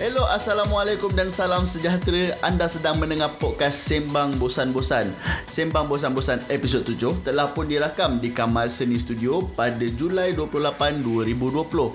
[0.00, 2.32] Hello, Assalamualaikum dan salam sejahtera.
[2.40, 5.12] Anda sedang mendengar podcast Sembang Bosan-Bosan.
[5.44, 11.92] Sembang Bosan-Bosan episod 7 telah pun dirakam di Kamal Seni Studio pada Julai 28, 2020.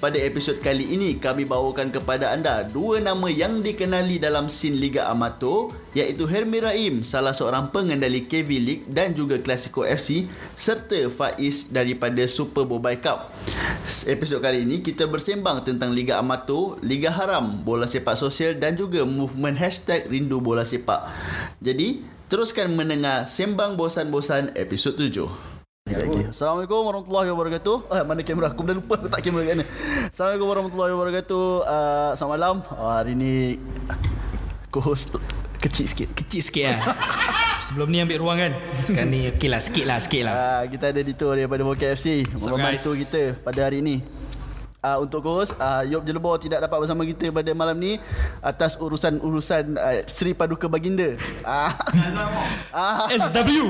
[0.00, 5.12] Pada episod kali ini, kami bawakan kepada anda dua nama yang dikenali dalam scene Liga
[5.12, 10.24] Amatur iaitu Hermi Raim, salah seorang pengendali KV League dan juga Klasiko FC
[10.56, 13.28] serta Faiz daripada Super Bobai Cup.
[14.08, 19.04] Episod kali ini kita bersembang tentang Liga Amatur, Liga Haram, bola sepak sosial dan juga
[19.04, 21.12] movement hashtag rindu bola sepak.
[21.60, 22.00] Jadi,
[22.32, 25.52] teruskan mendengar Sembang Bosan-Bosan episod 7.
[25.92, 26.30] Okay.
[26.30, 27.76] Assalamualaikum warahmatullahi wabarakatuh.
[27.92, 28.54] Ah, mana kamera?
[28.54, 29.66] Aku dah lupa letak kamera kat mana.
[30.08, 31.46] Assalamualaikum warahmatullahi wabarakatuh.
[31.68, 32.56] Uh, selamat malam.
[32.70, 33.60] Uh, hari ni
[34.72, 35.12] co-host
[35.62, 36.08] kecil sikit.
[36.18, 36.80] Kecil sikit lah
[37.66, 38.52] Sebelum ni ambil ruang kan?
[38.82, 40.34] Sekarang ni okey lah Sikit lah Sikit lah.
[40.34, 44.02] Uh, kita ada Dito daripada Bokeh FC up, Membantu kita pada hari ini
[44.82, 48.02] Uh, untuk co-host uh, Yop Jelebor tidak dapat bersama kita pada malam ni
[48.42, 51.14] Atas urusan-urusan uh, Sri Paduka Baginda.
[51.42, 51.70] Uh,
[52.74, 53.62] uh, SW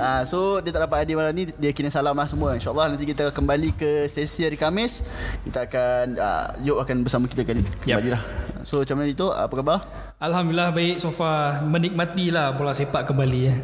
[0.00, 2.56] uh, So dia tak dapat hadir malam ni Dia kena salam lah semua.
[2.56, 5.04] InsyaAllah nanti kita kembali ke sesi hari Khamis
[5.44, 8.22] Kita akan uh, Yop akan bersama kita kali Kembali lah
[8.64, 9.78] So macam mana Dito Apa khabar?
[10.16, 10.96] Alhamdulillah baik.
[10.96, 13.54] So far Menikmati lah bola sepak kembali ya.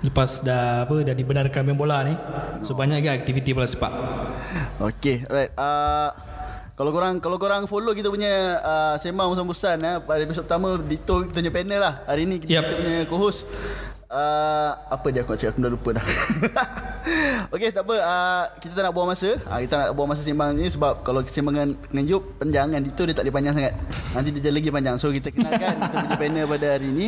[0.00, 2.16] Lepas dah apa dah dibenarkan main bola ni
[2.64, 3.92] So banyak ke aktiviti bola sepak
[4.80, 5.52] Okay, alright.
[5.60, 6.08] Uh,
[6.72, 11.28] kalau korang kalau korang follow kita punya uh, sembang bosan-bosan eh pada episod pertama Dito
[11.28, 11.94] kita punya panel lah.
[12.08, 12.62] Hari ni kita, Yep.
[12.64, 13.44] kita punya co-host
[14.08, 16.04] uh, apa dia aku nak cakap aku dah lupa dah.
[17.54, 17.94] okay, tak apa.
[18.00, 19.36] Uh, kita tak nak buang masa.
[19.44, 22.80] Uh, kita nak buang masa sembang ni sebab kalau sembang dengan, dengan Yop panjang kan
[22.80, 23.74] Dito dia tak boleh panjang sangat.
[24.16, 24.96] Nanti dia jadi lagi panjang.
[24.96, 27.06] So kita kenalkan kita punya panel pada hari ni.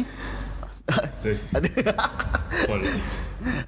[1.17, 1.41] Sorry.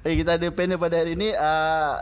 [0.01, 1.29] Okay, kita ada panel pada hari ni.
[1.31, 1.99] Uh,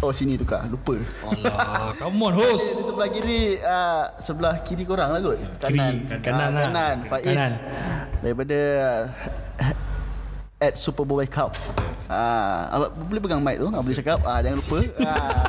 [0.00, 0.66] oh sini tukar.
[0.66, 0.98] Lupa.
[1.22, 6.20] Allah Come on Di host sebelah kiri uh, Sebelah kiri korang lah kot Kanan Kiri,
[6.20, 6.62] kanan Ah, lah.
[6.64, 7.52] Kanan Faiz Kanan.
[8.20, 8.58] Daripada
[9.56, 9.74] uh,
[10.58, 11.56] At Super Bowl Cup
[12.06, 15.42] Ah, uh, Boleh pegang mic tu ah, Boleh cakap ah, Jangan lupa ah,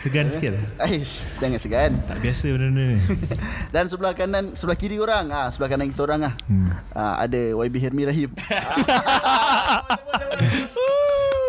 [0.00, 0.64] Segan sikit lah.
[0.80, 2.98] Aish Jangan segan Tak biasa benda-benda ni.
[3.74, 6.72] Dan sebelah kanan Sebelah kiri korang ah, Sebelah kanan kita orang lah Hmm.
[6.90, 8.30] ah, Ada YB Hermi Rahim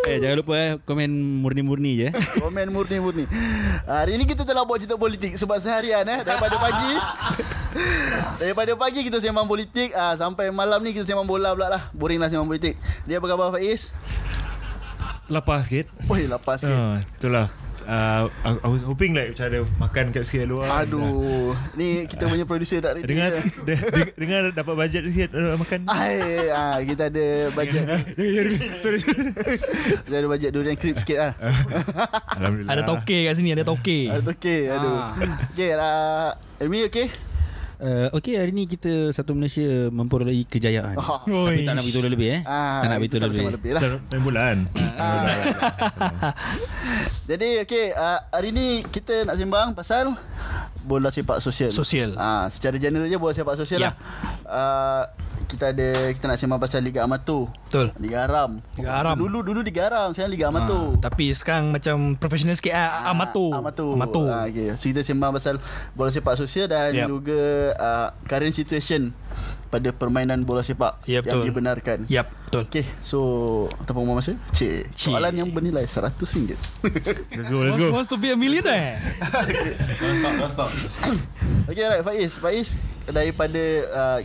[0.04, 1.08] Eh jangan lupa eh komen
[1.40, 2.14] murni-murni je eh.
[2.44, 3.24] Komen murni-murni
[3.86, 6.94] Ah, Hari ni kita telah buat cerita politik Sebab seharian eh Daripada pagi
[8.36, 12.18] Daripada pagi kita sembang politik ah, Sampai malam ni kita sembang bola pula lah Boring
[12.18, 12.76] lah sembang politik
[13.06, 13.94] Dia apa khabar Faiz?
[15.32, 15.88] Lapar sikit.
[16.10, 17.48] Oi lapar sikit Ah, itulah.
[17.82, 20.70] Uh, I, I was hoping like macam ada makan kat sikit luar.
[20.86, 23.74] Aduh Ni kita punya producer tak ready Dengar de, de,
[24.16, 25.90] dengar dapat bajet sikit uh, makan.
[25.90, 27.84] Ai, ah, kita ada bajet
[28.84, 29.00] Sorry.
[30.06, 31.34] Kita ada bajet durian creep sikit lah
[32.38, 32.72] Alhamdulillah.
[32.78, 35.16] Ada toke kat sini Ada toke Ada okey Aduh Ah.
[35.56, 36.32] Okay uh,
[36.62, 37.31] Elmi okey?
[37.82, 40.94] Uh, Okey hari ni kita satu Malaysia memperolehi kejayaan.
[40.96, 41.26] Oh.
[41.26, 42.42] Tapi tak nak beritahu lebih eh.
[42.46, 43.42] Ah, tak nak beritahu lebih.
[43.42, 44.60] bersama lebih lah main bola kan.
[47.26, 50.14] Jadi okey uh, hari ni kita nak sembang pasal
[50.80, 51.72] bola sepak sosial.
[51.72, 52.14] Sosial.
[52.16, 53.88] Ah secara general je bola sepak sosial Ya.
[53.88, 53.96] lah.
[54.44, 55.04] Uh,
[55.44, 57.52] kita ada kita nak sembang pasal Liga Amatur.
[57.66, 58.64] Betul Liga Haram.
[58.74, 59.16] Liga Haram.
[59.16, 60.96] Dulu dulu Liga Haram, sekarang Liga Amatur.
[60.96, 63.92] Ah, Tapi sekarang macam Profesional sikit ah, Amatur Amatur.
[63.94, 64.72] Amatur Ah, okay.
[64.76, 65.60] So kita sembang pasal
[65.92, 67.08] bola sepak sosial dan Yep.
[67.10, 67.42] juga
[67.74, 69.14] uh, current situation
[69.68, 71.48] pada permainan bola sepak Ya, yang betul.
[71.48, 71.98] dibenarkan.
[72.06, 73.20] Yap betul Okay, so
[73.82, 75.08] tanpa buang masa, cik, Cik.
[75.10, 76.60] soalan yang bernilai RM100.
[77.32, 77.88] Let's go, let's go.
[77.90, 79.00] Wants to be a millionaire
[81.64, 82.68] Okay right Faiz Faiz
[83.06, 84.20] daripada uh,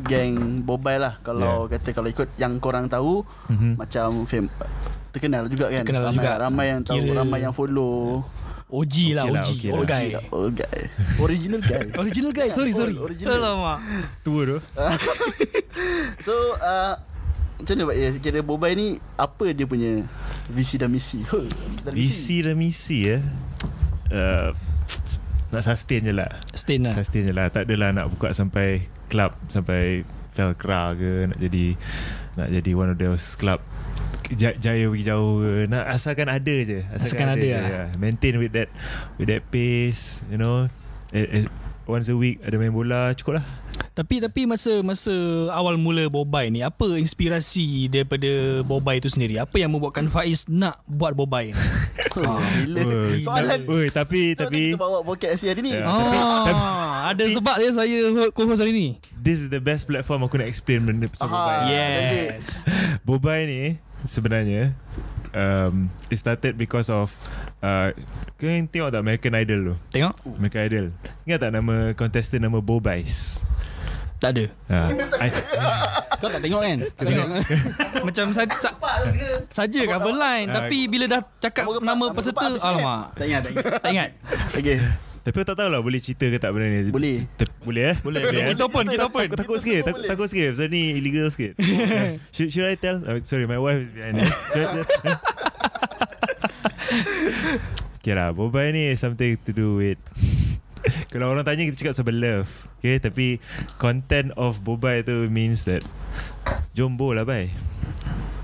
[0.00, 1.72] Geng Bobai lah Kalau yeah.
[1.72, 3.50] kata Kalau ikut yang korang tahu Mhm.
[3.50, 3.72] mm-hmm.
[3.74, 4.44] Macam fam,
[5.10, 6.30] Terkenal juga kan Terkenal ramai, juga.
[6.38, 8.22] Ramai yang tahu Kira- Ramai yang follow
[8.70, 9.74] OG lah Okay lah, OG okay lah.
[9.74, 10.24] Old guy Old guy.
[10.30, 10.80] Old guy.
[11.18, 11.86] Original guy.
[12.02, 12.94] Original guy Sorry sorry.
[12.94, 13.78] Old, Original Alamak.
[14.22, 14.58] Tua tu.
[16.26, 16.94] So uh,
[17.58, 20.06] Macam mana Faiz Kira Bobai ni Apa dia punya
[20.46, 21.22] Visi dan misi?
[21.26, 21.46] Huh,
[21.90, 23.06] Visi dan misi.
[23.06, 23.22] Eh.
[24.10, 24.50] Uh,
[25.50, 26.30] nak sustain je lah.
[26.54, 26.94] Stain lah.
[26.94, 27.50] Sustain je lah.
[27.50, 31.74] Tak adalah nak buka sampai Club Sampai Velcra ke Nak jadi
[32.38, 33.58] Nak jadi one of those club
[34.30, 37.66] Jaya, pergi jauh ke nak, Asalkan ada je Asalkan ada je, lah.
[37.66, 37.86] yeah.
[37.98, 38.70] Maintain with that
[39.18, 40.70] With that pace You know
[41.10, 41.44] eh, eh,
[41.82, 43.46] Once a week Ada main bola Cukup lah
[43.90, 45.10] Tapi tapi masa masa
[45.50, 48.30] awal mula Bobai ni apa inspirasi daripada
[48.62, 49.34] Bobai itu sendiri?
[49.36, 51.58] Apa yang membuatkan Faiz nak buat Bobai ni?
[52.22, 52.38] ha.
[52.54, 55.84] Gila Oi, Soalan Oi, tapi So, tapi kita bawa Pocket FC hari ni Ya.
[55.84, 57.98] Ah, ada sebab dia saya
[58.30, 58.86] co-host hari ni.
[59.18, 61.58] this is the best platform aku nak explain benda pasal Ah, Bobai.
[61.66, 61.90] Yeah.
[62.30, 62.46] Yes.
[63.02, 63.62] Bobai ni
[64.08, 64.72] sebenarnya
[65.34, 67.12] um, it started because of
[67.60, 67.92] uh,
[68.40, 69.74] kau tengok tak American Idol tu?
[70.00, 70.14] Tengok.
[70.36, 70.86] American Idol.
[71.28, 73.44] Ingat tak nama contestant nama Bobais
[74.20, 74.44] Tak ada.
[74.68, 75.28] Uh, I,
[76.20, 76.78] Kau tak tengok kan?
[76.92, 77.26] Tak tengok.
[78.08, 78.70] Macam saja sa,
[79.48, 80.54] Saja cover line Ah.
[80.64, 83.16] Tapi bila dah cakap nama peserta Alamak.
[83.16, 83.64] Tak ingat, tak ingat.
[83.80, 84.10] Tak ingat.
[84.52, 86.88] Okay Tapi aku tak tahu lah Boleh cerita ke tak benda ni.
[86.88, 87.28] Boleh.
[87.36, 87.96] Te- Boleh eh?
[88.00, 89.24] Boleh Kita open Kita open.
[89.28, 90.56] Aku takut sikit takut, takut sikit.
[90.56, 91.60] Pasal ni illegal sikit.
[92.34, 93.04] Should, should I tell?
[93.04, 94.28] Uh, Sorry my wife is behind it.
[98.00, 100.00] Okay lah Bobai ni Something to do with
[101.12, 102.48] Kalau orang tanya Kita cakap sebab love.
[102.80, 103.26] Okay Tapi
[103.76, 105.84] Content of Bobai tu Means that
[106.72, 107.28] Jombo lah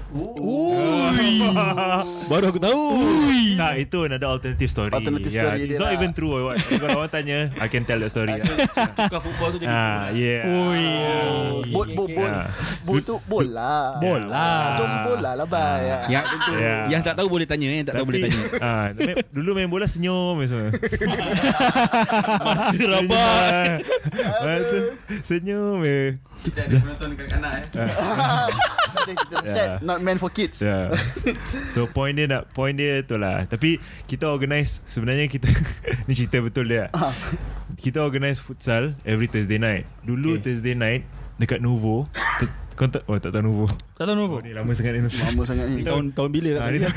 [0.06, 1.34] bai
[2.30, 2.82] Baru aku tahu.
[3.56, 4.90] Tak itu another alternative story.
[4.90, 5.98] Alternative yeah, story It's not lah.
[5.98, 6.30] even true.
[6.36, 6.58] What.
[6.62, 8.38] Kalau orang tanya I can tell that story.
[8.38, 10.46] Tukar football tu jadi Ah, yeah.
[10.46, 10.86] Ui.
[11.70, 12.46] Bol bol bol Ah.
[12.82, 13.98] Bol tu bola.
[13.98, 14.48] Bola.
[14.76, 16.24] Jom bola lah bay Yang,
[16.56, 16.82] Yeah.
[16.88, 18.38] yang tak tahu boleh tanya Yang tak tahu boleh tanya.
[18.66, 18.86] ah,
[19.30, 20.70] Dulu main bola senyum semua.
[22.46, 23.82] Mata rabak.
[24.42, 24.78] Mata
[25.22, 27.64] Senyum je Kita ada penonton dekat kanak eh.
[29.06, 29.78] Kita set Yeah.
[29.80, 30.58] Not meant for kids.
[30.58, 30.90] Yeah.
[31.74, 33.44] So point dia nak Point dia tu lah.
[33.44, 35.46] Tapi Kita organise Sebenarnya kita
[36.06, 36.90] Ni cerita betul dia.
[36.90, 37.14] Ah.
[37.74, 39.86] Kita organise futsal Every Thursday night.
[40.00, 40.42] Dulu okay.
[40.44, 41.02] Thursday night
[41.36, 42.06] Dekat Nuvo
[42.38, 44.36] T- Kau tak Oh tak tahu Nuvo Tak tahu Novo?
[44.36, 45.00] Oh ni lama sangat ni.
[45.02, 45.82] Lama sangat ni.
[45.82, 46.90] Tahun tahun bila tak Ah, tahu.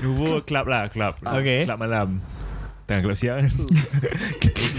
[0.00, 1.12] Nuvo club lah Club.
[1.20, 1.64] Okay.
[1.64, 2.08] Club malam
[2.88, 3.52] Tengah club siang kan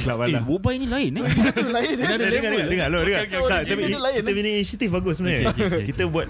[0.02, 0.42] Club Eh malam.
[0.50, 1.24] Bobai ni lain eh?
[1.70, 2.88] Lain Dengar, dengar, dengar, dengar,
[4.26, 4.54] tapi kita eh?
[4.58, 5.54] inisiatif bagus sebenarnya.
[5.86, 6.26] Kita buat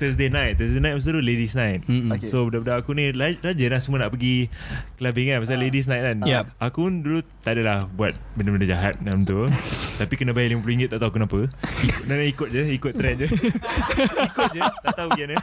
[0.00, 0.56] Thursday night.
[0.56, 1.84] Thursday night masa tu ladies night.
[1.84, 2.08] Mm-mm.
[2.16, 2.32] Okay.
[2.32, 4.48] So budak-budak aku ni rajin lah semua nak pergi
[4.96, 6.16] clubbing kan pasal ladies night kan.
[6.24, 6.48] Yup.
[6.56, 9.44] Aku pun dulu tak adalah buat benda-benda jahat dalam tu.
[10.00, 11.38] Tapi kena bayar RM50 tak tahu kenapa.
[11.84, 13.28] Ikut, dan ikut je, ikut trend je.
[14.32, 15.36] ikut je, tak tahu gimana.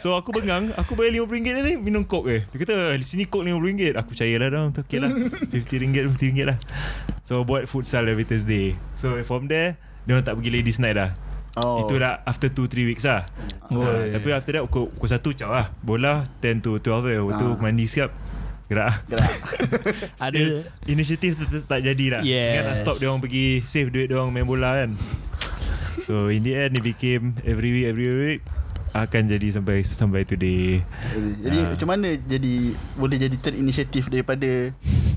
[0.00, 2.48] So aku bengang, aku bayar RM50 ni minum kok je.
[2.48, 4.00] Dia kata di sini kok RM50.
[4.00, 4.62] Aku percayalah dah.
[4.80, 5.12] Okay lah.
[5.52, 6.56] RM50, RM50 lah.
[7.28, 8.72] So buat futsal every Thursday.
[8.96, 9.76] So from there,
[10.08, 11.12] dia orang tak pergi ladies night dah.
[11.54, 11.84] Oh.
[11.84, 13.28] Itu dah after 2-3 weeks lah
[13.68, 13.76] Oi.
[13.76, 17.44] uh, Tapi after that Pukul, pukul 1 caw lah Bola 10 to 12 eh Waktu
[17.46, 17.60] Ah.
[17.60, 18.08] mandi siap
[18.66, 19.32] Gerak lah Gerak
[20.24, 20.40] Ada
[20.86, 22.48] Inisiatif tu tu tak jadi lah Yes.
[22.50, 24.96] Ingat nak stop dia orang pergi Save duit dia orang main bola kan
[26.00, 28.40] So in the end It became Every week Every week
[28.90, 30.80] Akan jadi sampai Sampai today
[31.38, 31.68] Jadi Ah.
[31.70, 32.54] macam mana jadi
[32.94, 34.72] Boleh jadi terinisiatif daripada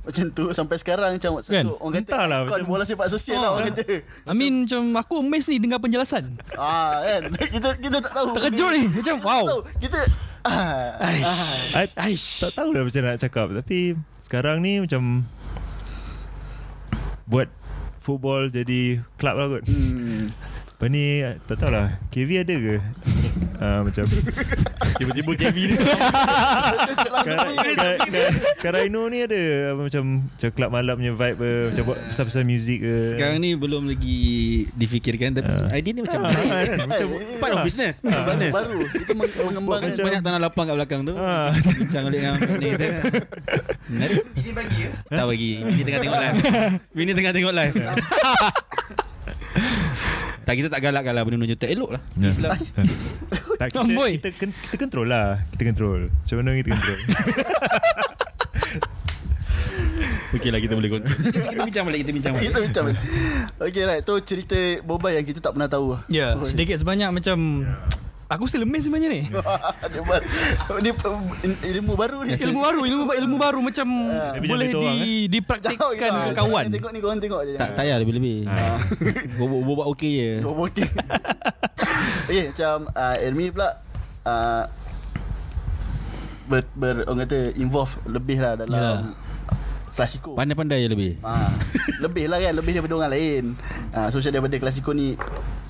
[0.05, 1.65] Macam tu Sampai sekarang Macam Kan?
[1.65, 3.55] satu Orang kata Entahlah, Ikon macam- bola sepak sosial lah Ah.
[3.55, 7.21] Orang kata I mean macam Aku amazed ni Dengar penjelasan Ah kan
[7.55, 9.45] Kita kita tak tahu Terkejut ni Macam wow.
[9.75, 9.99] Kita
[10.43, 11.85] ah, ah.
[12.05, 13.79] I, Tak tahu lah macam nak cakap Tapi
[14.21, 15.25] Sekarang ni macam
[17.25, 17.49] Buat
[17.99, 20.29] Football jadi Club lah kot Hmm.
[20.75, 21.03] Lepas ni
[21.41, 22.75] Tak tahulah KV ada ke?
[23.55, 24.03] Uh, Macam
[24.95, 25.75] Tiba-tiba KV ni
[28.57, 29.39] Karaino ni ada
[29.71, 31.51] apa, Macam Macam club malam punya vibe ke?
[31.71, 32.93] Macam buat pasal-pasal muzik ke?
[32.97, 34.19] Sekarang ni belum lagi
[34.73, 35.71] difikirkan Tapi Ah.
[35.73, 36.77] idea ni macam Ah, kan?
[36.91, 37.07] Macam
[37.39, 38.53] Part of business Part of business.
[38.53, 38.79] Baru.
[38.85, 41.13] Kita meng- mengembangkan Macam- Banyak tanah lapang kat belakang tu.
[41.15, 41.55] Ah.
[41.55, 42.69] Bincang balik dengan ni
[43.87, 44.23] Menarik.
[44.33, 44.89] Ini bagi ya?
[45.07, 45.51] Tak bagi.
[45.61, 46.37] Ini tengah tengok live.
[46.99, 47.75] Ini tengah tengok live
[50.45, 52.01] Tak kita tak galakkan lah Benda-benda tak elok lah.
[52.21, 52.57] Islam.
[53.55, 54.19] Tak, kita, Amboi.
[54.19, 55.39] kita, kita, kita control lah.
[55.55, 56.11] Kita control.
[56.11, 56.99] Macam mana kita control?
[60.35, 62.45] Okey lah kita boleh kontrol kita, kita bincang balik Kita bincang balik.
[62.51, 62.83] Kita macam
[63.63, 64.03] Okay right.
[64.03, 67.63] Tu cerita Boba yang kita tak pernah tahu Ya Sedikit sebanyak macam
[68.25, 69.21] Aku still amazed sebenarnya ni.
[70.81, 72.33] Dia baru Ni ilmu baru ni.
[72.33, 73.87] Ilmu baru Ilmu, ilmu baru macam
[74.41, 76.63] Lebih Boleh jauh di, orang, dipraktikkan ke kawan.
[76.73, 77.53] Tengok ni korang tengok je.
[77.53, 78.49] Tak tak payah lebih-lebih.
[78.49, 78.81] Ah.
[79.69, 80.31] Bobak okey je.
[80.41, 80.89] Oh, okey.
[82.25, 83.69] okay, macam uh, Ermi pula
[84.25, 84.63] uh,
[86.49, 88.99] ber, ber, orang kata involve lebih lah dalam Yalah.
[89.93, 90.33] klasiko.
[90.33, 91.11] Pandai-pandai je lebih.
[91.21, 91.53] Ah,
[92.01, 93.43] lebih lah kan Lebih daripada orang lain.
[93.93, 95.13] Ah, So daripada klasiko ni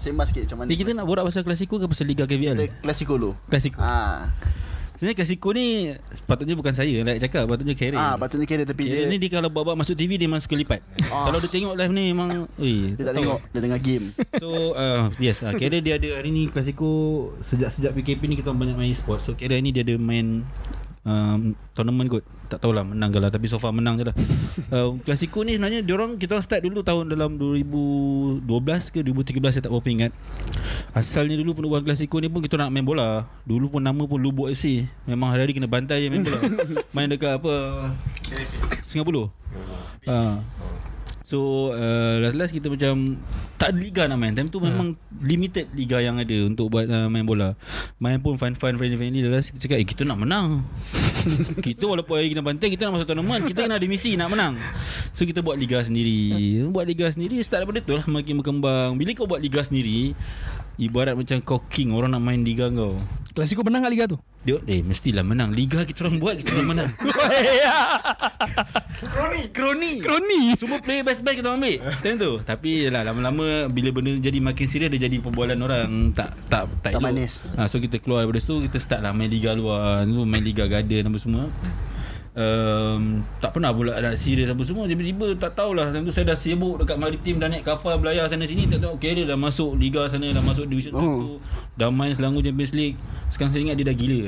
[0.06, 0.68] Sembah sikit macam mana?
[0.70, 2.54] Ni kita nak borak pasal klasiko ke pasal Liga KVL?
[2.80, 3.34] Klasiko dulu.
[3.46, 4.30] Klasiko Ah,
[4.96, 7.98] Sebenarnya klasiko ni Sepatutnya bukan saya Like cakap Patutnya Karen.
[7.98, 10.56] Ah patutnya kira tapi Karen dia, ni dia kalau bawa masuk TV Dia memang suka
[10.56, 11.28] lipat Ah.
[11.28, 14.06] Kalau dia tengok live ni Memang Ui, dia tak tengok Dia tengah game.
[14.40, 16.88] So uh, Yes uh, Karen dia ada Hari ni klasiko
[17.42, 19.20] Sejak-sejak PKP ni Kita banyak main sport.
[19.20, 20.46] So Karen ni dia ada main
[21.06, 22.26] um, Tournament kot.
[22.46, 24.16] Tak tahulah menang ke lah Tapi so far menang je lah.
[24.66, 28.48] Uh, Klasiko ni sebenarnya Diorang kita start dulu Tahun dalam 2012
[28.88, 30.12] ke 2013 Saya tak berapa ingat.
[30.96, 33.28] Asalnya dulu penubuhan klasiko ni pun Kita nak main bola.
[33.44, 36.40] Dulu pun nama pun Lubuk FC Memang hari-hari kena bantai je main bola.
[36.96, 37.54] Main dekat apa?
[38.82, 39.28] Singapura.
[40.08, 40.40] Uh,
[41.26, 43.18] So uh, last-last kita macam
[43.58, 44.38] tak ada liga nak main.
[44.38, 44.94] Time tu memang
[45.26, 47.58] limited liga yang ada untuk buat uh, main bola.
[47.98, 50.62] Main pun fun-fun friendly-friendly last kita cakap eh kita nak menang.
[51.66, 54.54] kita walaupun hari kena bantai kita nak masuk tournament, kita kena ada misi nak menang.
[55.18, 56.62] So kita buat liga sendiri.
[56.70, 58.94] Buat liga sendiri start daripada tu lah makin berkembang.
[58.94, 60.14] Bila kau buat liga sendiri,
[60.78, 62.96] ibarat macam kau king orang nak main liga kau.
[63.32, 64.18] Klasiko menang kat liga tu?
[64.42, 65.52] Dia eh mestilah menang.
[65.52, 66.90] Liga kita orang buat kita orang menang.
[68.96, 73.92] Kroni Kroni Kroni Semua player best-best kita orang ambil Time tu Tapi yalah lama-lama Bila
[73.92, 77.04] benda jadi makin serius Dia jadi perbualan orang Tak tak tak, Tak elok.
[77.04, 77.44] manis.
[77.54, 80.64] ha, So kita keluar daripada situ Kita start lah main Liga luar tu Main Liga
[80.66, 81.44] Garden apa semua
[82.36, 83.02] um,
[83.40, 86.78] Tak pernah pula nak serius apa semua Tiba-tiba tak tahulah Time tu saya dah sibuk
[86.78, 90.06] Dekat maritim Dah naik kapal belayar sana sini Tak tahu Okay dia dah masuk Liga
[90.06, 91.40] sana Dah masuk Division Oh.
[91.42, 92.96] 1 Dah main Selangor Champions League
[93.28, 94.22] Sekarang saya ingat dia dah gila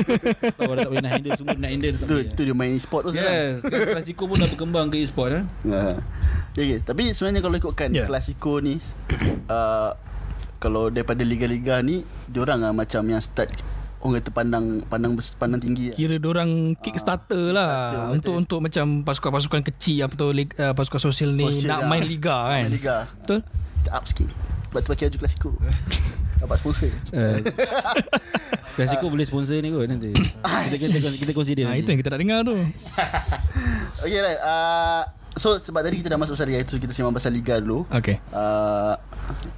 [0.58, 2.28] Tahu dah tak boleh nak handle Semua nak handle tak Tu, boleh.
[2.30, 3.10] tu dia main e-sport tu.
[3.12, 5.44] Yes Sekarang Klasiko pun dah berkembang ke e-sport eh?
[5.70, 5.98] Ha.
[6.52, 6.78] Okay.
[6.80, 8.06] Tapi sebenarnya kalau ikutkan yeah.
[8.06, 8.78] Klasiko ni
[9.50, 9.90] uh,
[10.58, 13.50] Kalau daripada liga-liga ni Diorang lah macam yang start
[14.04, 15.96] Orang kata pandang pandang bes- pandang tinggi lah.
[15.96, 18.34] Kira orang kickstarter lah Kickstarter, Untuk betul.
[18.36, 21.88] untuk macam pasukan-pasukan kecil apa tu uh, pasukan sosial ni Sosial nak lah.
[21.88, 22.62] main liga kan.
[22.62, 23.40] Main liga Betul?
[23.80, 24.28] Kita up sikit
[24.76, 25.50] tu pakai baju Klasiko
[26.44, 27.40] Dapat sponsor Uh,
[28.76, 30.12] Klasiko boleh sponsor ni kot nanti.
[30.12, 31.64] Kita kita kita consider.
[31.64, 32.56] Ha, itu yang kita nak dengar tu.
[34.04, 37.32] Okay right uh, So sebab tadi kita dah masuk pasal Liga itu Kita sembang pasal
[37.32, 38.20] Liga dulu Okay.
[38.30, 38.94] uh,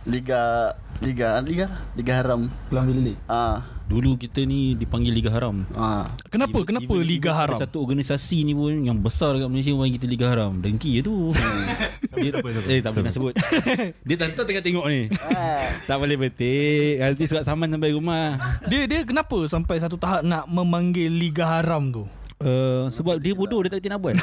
[0.07, 3.19] Liga Liga Liga lah Liga Haram Pelang League.
[3.27, 5.63] Ah, Dulu kita ni dipanggil Liga Haram.
[5.73, 6.11] ah.
[6.27, 6.59] Kenapa?
[6.59, 7.59] Even- Kenapa even- Liga even Haram?
[7.63, 10.59] Satu organisasi ni pun yang besar dekat Malaysia panggil kita Liga Haram.
[10.59, 11.31] Dengki je tu.
[12.19, 12.31] Dia
[12.67, 13.33] eh tak boleh nak sebut.
[14.09, 15.07] Dia tantang tengah tengok ni.
[15.31, 15.71] Ah.
[15.87, 16.99] tak boleh betik.
[16.99, 18.35] Nanti surat saman sampai rumah.
[18.67, 22.03] Dia dia kenapa sampai satu tahap nak memanggil Liga Haram tu?
[22.37, 24.19] Uh, sebab dia bodoh dia tak kerti nak buat.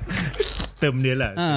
[0.80, 1.48] Term dia lah Ha.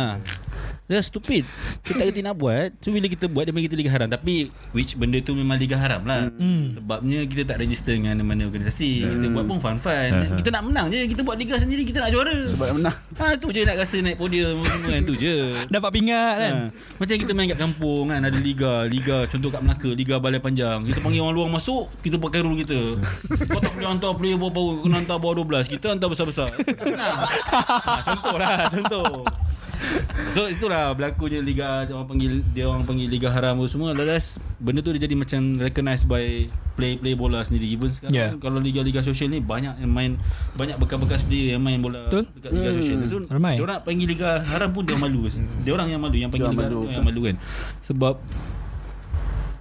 [0.84, 1.48] Dia stupid.
[1.80, 2.76] Kita tak kerti nak buat.
[2.84, 4.12] So bila kita buat Dia panggil kita Liga Haram.
[4.12, 6.28] Tapi Which benda tu memang Liga Haram lah.
[6.36, 6.76] Hmm.
[6.76, 9.08] Sebabnya kita tak register Dengan mana organisasi.
[9.08, 10.10] Kita buat pun fun-fun.
[10.12, 10.36] Hmm.
[10.36, 11.08] Kita nak menang je.
[11.08, 12.36] Kita buat Liga sendiri Kita nak juara.
[12.36, 12.98] Sebab nak menang.
[13.16, 15.02] Ha tu je nak rasa naik podium Semua kan.
[15.08, 15.36] Tu je.
[15.72, 16.54] Dapat pingat kan?
[16.54, 16.68] Ha.
[17.00, 20.84] Macam kita main kat kampung kan Ada liga Liga contoh kat Melaka Liga Balai Panjang.
[20.84, 23.00] Kita panggil orang luar masuk Kita pakai rule kita.
[23.48, 26.52] Kau tak boleh hantar player bawah-bawah Kena hantar bawah 12 Kita hantar besar-besar.
[26.60, 29.24] Tak menang ha, Contoh lah Contoh
[30.32, 34.38] So itulah berlakunya liga dia orang panggil dia orang panggil liga haram tu semua last
[34.58, 38.30] benda tu dia jadi macam recognized by play play bola sendiri even sekarang Yeah.
[38.38, 40.18] kalau liga-liga sosial ni banyak yang main
[40.54, 42.26] banyak bekas-bekas player yang main bola Betul.
[42.34, 42.78] dekat liga Hmm.
[42.80, 43.54] sosial so Ramai.
[43.54, 46.56] dia orang panggil liga haram pun dia malu dia orang yang malu yang panggil Dia
[46.56, 47.36] liga haram malu, tu yang malu kan
[47.80, 48.14] sebab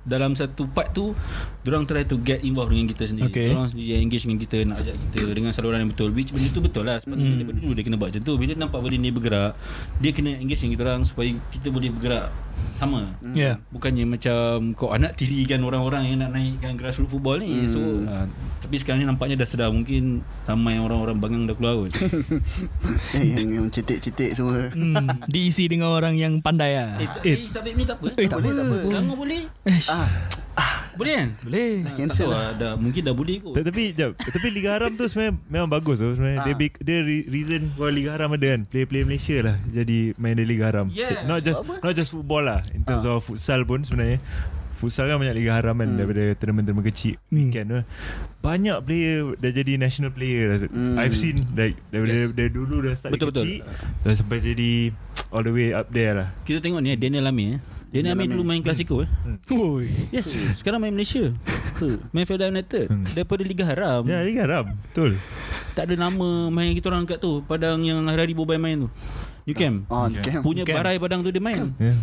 [0.05, 1.15] dalam satu part tu
[1.61, 3.49] Diorang try to get involved dengan kita sendiri Okay.
[3.49, 6.49] Diorang sendiri yang engage dengan kita Nak ajak kita dengan saluran yang betul Which benda
[6.49, 7.39] tu betul lah Sepatutnya Hmm.
[7.39, 9.53] daripada dulu dia kena buat macam tu Bila nampak benda ni bergerak
[9.99, 12.27] Dia kena engage dengan kita orang Supaya kita boleh bergerak
[12.71, 13.15] sama.
[13.37, 13.63] Ya.
[13.71, 17.67] Bukannya macam Kau anak tirikan orang-orang Yang nak naikkan grassroots football ni.
[17.67, 17.71] Hmm.
[17.71, 18.27] So uh,
[18.63, 19.71] Tapi sekarang ni nampaknya dah sedar.
[19.71, 21.93] Mungkin Ramai orang-orang bangang dah keluar kot.
[23.13, 24.73] Eh, Yang, yang cetek-cetek semua.
[24.73, 26.99] Hmm, diisi dengan orang yang pandai lah.
[26.99, 27.37] Eh, eh.
[27.45, 28.07] subjek ni tak apa?
[28.17, 28.59] Eh, tak boleh, apa.
[28.59, 28.77] tak apa.
[28.89, 29.43] Selangor boleh?
[29.87, 30.09] Ah,
[30.95, 31.71] Boleh kan Boleh.
[31.83, 34.93] Tak Cancel lah lah dah, Mungkin dah boleh kot Ta- Tapi jap, tapi Liga Haram
[34.93, 36.41] tu sebenarnya memang bagus tu sebenarnya.
[36.43, 36.59] Dia Ah.
[36.59, 38.61] big, dia re- reason why Liga Haram ada kan.
[38.65, 40.87] Player-player Malaysia lah jadi main di Liga Haram.
[40.89, 41.25] Yeah.
[41.25, 41.81] Not just apa?
[41.81, 42.61] not just football lah.
[42.71, 44.21] In terms of futsal pun sebenarnya.
[44.75, 45.95] Futsal kan banyak Liga Haram kan Hmm.
[45.97, 47.37] daripada tournament-tournament kecil Hmm.
[47.41, 47.81] weekend tu.
[48.41, 50.59] Banyak player dah jadi national player lah.
[50.67, 50.99] Hmm.
[50.99, 52.35] I've seen like daripada Yes.
[52.35, 53.63] dari dulu dah start Betul, betul, betul.
[53.63, 54.71] kecil dah sampai jadi
[55.31, 56.29] all the way up there lah.
[56.43, 57.61] Kita tengok ni eh, Daniel Amir eh.
[57.93, 59.09] Daniel Amir dulu main klasiko eh.
[59.49, 59.85] Oi.
[60.11, 61.29] Yes Sekarang main Malaysia
[62.09, 63.05] Main Felda United Hmm.
[63.07, 64.65] Daripada Liga Haram Ya, Liga Haram.
[64.83, 65.21] Betul.
[65.73, 68.89] Tak ada nama Main kita orang kat tu Padang yang hari-hari Bobai main tu
[69.43, 69.85] You cam
[70.41, 70.77] Punya Camp.
[70.79, 71.99] barai Padang tu dia main Yeah.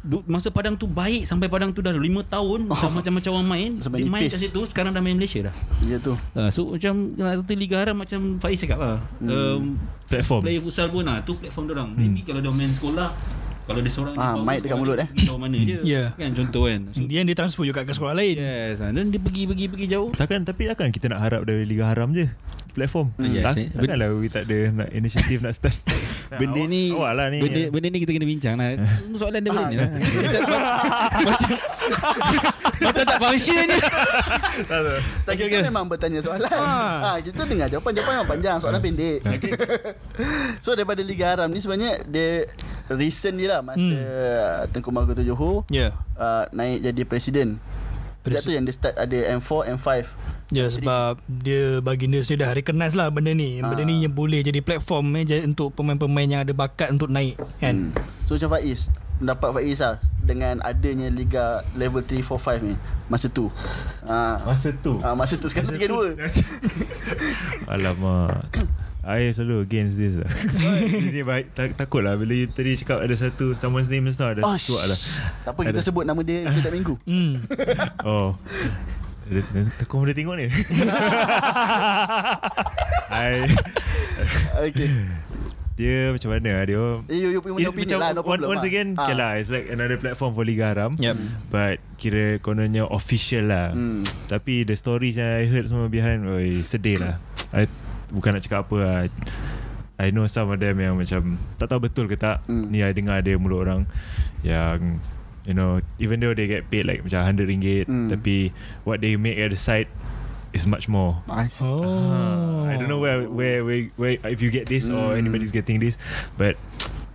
[0.00, 3.70] Du- Masa Padang tu baik Sampai Padang tu dah 5 tahun Dah macam-macam orang main
[3.78, 5.54] Sampai Dia main kat situ Sekarang dah main Malaysia dah
[5.84, 9.28] Ya tu uh, So macam Nak kata Liga Haram Macam Faiz cakap lah Hmm.
[9.28, 9.62] um,
[10.04, 10.40] Platform.
[10.42, 12.00] Player futsal pun lah Tu platform dia orang Hmm.
[12.00, 13.08] Maybe kalau dia main sekolah
[13.62, 15.06] Kalau dia seorang Ah, mic dekat mulut, eh.
[15.06, 16.04] pergi Tahu mana je Ya.
[16.14, 18.36] Kan contoh kan so, Dia dia transfer juga ke sekolah lain.
[18.36, 22.10] Yes ah, Dan dia pergi-pergi-pergi jauh Takkan tapi takkan kita nak harap dari Liga Haram
[22.10, 22.26] je
[22.72, 23.12] platform.
[23.14, 23.28] Hmm.
[23.28, 23.68] Yes, tak, eh.
[23.68, 25.76] takkanlah we tak ada nak inisiatif nak start.
[26.32, 27.38] Benda Awak- ni awak lah ni.
[27.38, 28.72] benda, benda ni kita kena bincang lah
[29.20, 30.48] Soalan dia Ah, boleh ni lah Macam
[31.20, 31.50] Macam
[32.80, 33.78] Macam tak function je
[35.28, 35.60] Tak kita okay.
[35.62, 36.96] memang bertanya soalan Ah.
[37.04, 39.20] ha, Kita dengar jawapan Jawapan memang panjang Soalan pendek
[40.64, 42.48] So daripada Liga Haram ni Sebenarnya Dia
[42.88, 44.72] Recent ni lah Masa hmm.
[44.72, 45.92] Tengku Mahakutu Johor Ya.
[46.16, 47.60] uh, Naik jadi presiden
[48.22, 49.88] Sejak tu yang dia start Ada M4 M5
[50.52, 53.64] Ya sebab dia baginda sendiri dah recognize lah benda ni.
[53.64, 57.40] Benda ni yang boleh jadi platform eh, jadi untuk pemain-pemain yang ada bakat untuk naik
[57.56, 57.88] kan.
[57.88, 57.96] Hmm.
[58.28, 58.84] So macam Faiz
[59.16, 62.76] Pendapat Faiz lah Dengan adanya Liga level 3, 4, 5 ni
[63.08, 63.48] Masa tu
[64.04, 64.44] ha.
[64.44, 66.20] Masa tu ha, Masa tu sekarang 3-2
[67.72, 68.44] Alamak
[69.02, 70.30] I selalu against this lah
[71.04, 74.30] Jadi baik tak, Takut lah Bila you tadi cakap Ada satu Someone's name just now
[74.30, 74.98] Dah Oh, cuak lah
[75.42, 75.82] Tak apa kita Ada.
[75.82, 77.42] sebut nama dia Setiap minggu Hmm.
[78.08, 78.38] Oh
[79.84, 80.46] Kau boleh tengok ni
[83.10, 83.42] I
[84.62, 84.88] Okay
[85.72, 86.78] Dia macam mana lah Dia
[87.08, 88.70] Eh, you, you punya It, opinion macam lah no one- problem Once lah.
[88.70, 89.02] again Ah.
[89.02, 91.16] Okay lah It's like another platform For Liga Haram Yep.
[91.48, 94.06] But Kira kononnya official lah Hmm.
[94.26, 97.16] Tapi the stories yang I heard semua behind oi, Sedih lah
[97.50, 97.66] I,
[98.12, 98.98] Bukan nak cakap apa lah
[99.96, 102.68] I know some of them yang macam Tak tahu betul ke tak Hmm.
[102.68, 103.82] Ni I dengar ada mulut orang
[104.44, 105.00] Yang
[105.42, 108.08] You know Even though they get paid Like macam RM100 Hmm.
[108.10, 108.50] Tapi
[108.84, 109.88] What they make at the side
[110.52, 111.56] Is much more Nice.
[111.64, 111.80] Oh.
[111.80, 115.20] Ah, I don't know where where where, where if you get this or Hmm.
[115.20, 115.96] anybody's getting this,
[116.36, 116.60] but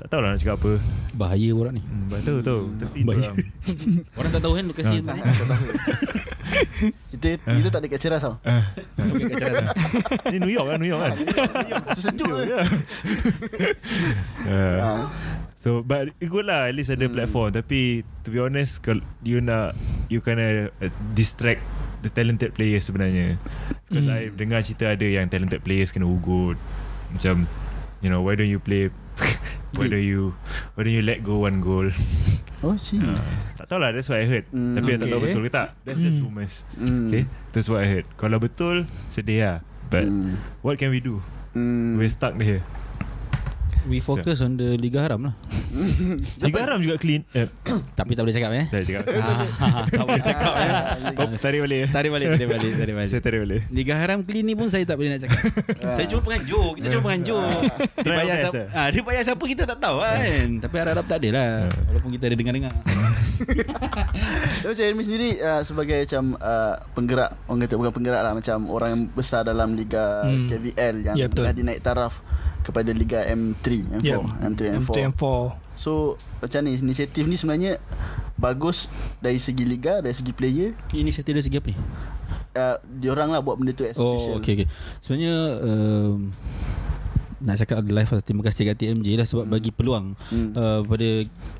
[0.07, 0.71] tak tahu lah nak cakap apa.
[1.13, 2.61] Bahaya orang ni Hmm, tahu tahu.
[2.79, 3.19] Tapi tu Baik.
[3.19, 3.33] lah.
[4.17, 5.01] Orang tak tahu kan Lokasi Ah.
[5.03, 5.21] mana
[7.11, 8.39] Kita kita tak ada kat ceras tau.
[8.41, 9.75] Ah, kat ceras lah.
[10.31, 11.15] Ni New York kan, New York kan.
[11.93, 12.57] Sejuk je.
[14.47, 15.11] Ha.
[15.57, 17.13] so but good lah at least ada Hmm.
[17.13, 17.81] platform tapi
[18.23, 19.75] to be honest kalau you nak
[20.07, 21.59] you kinda uh, distract
[21.99, 23.35] the talented players sebenarnya
[23.83, 24.15] because Hmm.
[24.15, 26.55] I dengar cerita ada yang talented players kena ugut
[27.09, 27.43] macam
[27.99, 28.87] you know why don't you play
[29.77, 30.33] why don't you
[30.73, 31.87] why don't you let go one goal
[32.65, 32.97] Oh, si.
[32.97, 33.13] uh,
[33.53, 35.29] tak tahu lah that's what I heard Hmm, tapi I tak tahu okay.
[35.29, 36.25] betul ke tak that's just Hmm.
[36.25, 37.05] rumours Hmm.
[37.05, 39.57] okay that's what I heard kalau betul sedih lah
[39.87, 40.41] but Hmm.
[40.65, 41.21] what can we do
[41.53, 42.01] Hmm.
[42.01, 42.65] we're stuck here
[43.87, 45.33] We focus on the Liga Haram lah
[46.43, 47.47] Liga Haram juga clean eh,
[47.99, 49.03] Tapi tak boleh cakap eh saya cakap
[49.57, 50.71] Ah, Tak boleh cakap eh
[51.43, 51.87] tarik balik ya.
[51.89, 53.61] Tarik balik Tarik balik Tarik balik Saya tarik balik.
[53.69, 55.39] Liga Haram clean ni pun saya tak boleh nak cakap.
[55.93, 57.41] saya cuma penganjur, kita cuma penganjur.
[57.97, 58.61] dia bayar siapa?
[58.71, 60.47] Ah, dia bayar siapa kita tak tahu kan.
[60.59, 61.49] Tapi harap-harap tak ada lah.
[61.87, 62.73] Walaupun kita ada dengar-dengar.
[64.59, 68.57] So, macam Elmi sendiri uh, sebagai macam uh, penggerak orang kata bukan penggerak lah macam
[68.67, 70.49] orang yang besar dalam liga Hmm.
[70.49, 71.45] KVL yang Ya, betul.
[71.45, 72.13] dah dinaik taraf
[72.67, 74.19] kepada liga M3 M4 Ya.
[74.19, 74.91] M3 M4.
[74.91, 75.25] M3 M4.
[75.73, 75.91] So
[76.37, 77.79] macam ni inisiatif ni sebenarnya
[78.35, 81.77] bagus dari segi liga dari segi player Ini saya dari segi apa ni?
[82.53, 84.67] uh, diorang lah buat benda tu as Oh, okey okey.
[84.99, 86.33] Sebenarnya um,
[87.39, 88.21] nak cakap ada live lah.
[88.21, 90.49] Terima kasih kat TMJ lah sebab bagi peluang Hmm.
[90.51, 91.09] uh, pada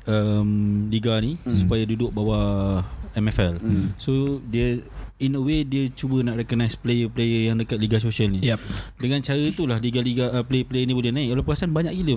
[0.04, 0.50] um,
[0.88, 1.54] liga ni Hmm.
[1.56, 2.82] supaya duduk bawah
[3.14, 3.56] MFL.
[3.56, 3.94] Hmm.
[3.94, 4.12] So
[4.44, 4.82] dia
[5.18, 8.46] in a way dia cuba nak recognize player-player yang dekat liga sosial ni.
[8.46, 8.58] Yep.
[9.02, 11.34] Dengan cara itulah liga-liga uh, play-play ni boleh naik.
[11.34, 12.16] Kalau perasan banyak gila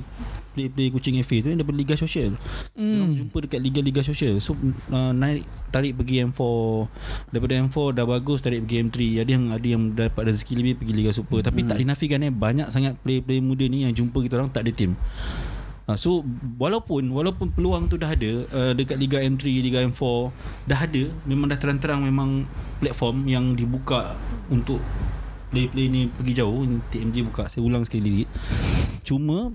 [0.52, 2.36] play-play kucing FA tu yang daripada liga sosial.
[2.76, 3.16] Hmm.
[3.16, 4.38] jumpa dekat liga-liga sosial.
[4.44, 4.54] So
[4.92, 6.42] uh, naik tarik pergi M4
[7.32, 8.98] daripada M4 dah bagus tarik pergi M3.
[9.24, 11.40] Ada yang ada yang dapat rezeki lebih pergi liga super.
[11.42, 14.72] Tapi tak dinafikan eh banyak sangat play-play muda ni yang jumpa kita orang tak ada
[14.76, 14.94] team.
[15.90, 16.22] Uh, so
[16.62, 20.30] walaupun walaupun peluang tu dah ada uh, dekat Liga M3, Liga M4
[20.70, 22.46] dah ada, memang dah terang-terang memang
[22.78, 24.14] platform yang dibuka
[24.54, 24.78] untuk
[25.52, 26.64] play-play ni pergi jauh.
[26.90, 27.52] TMJ buka.
[27.52, 28.26] Saya ulang sekali lagi.
[29.04, 29.52] Cuma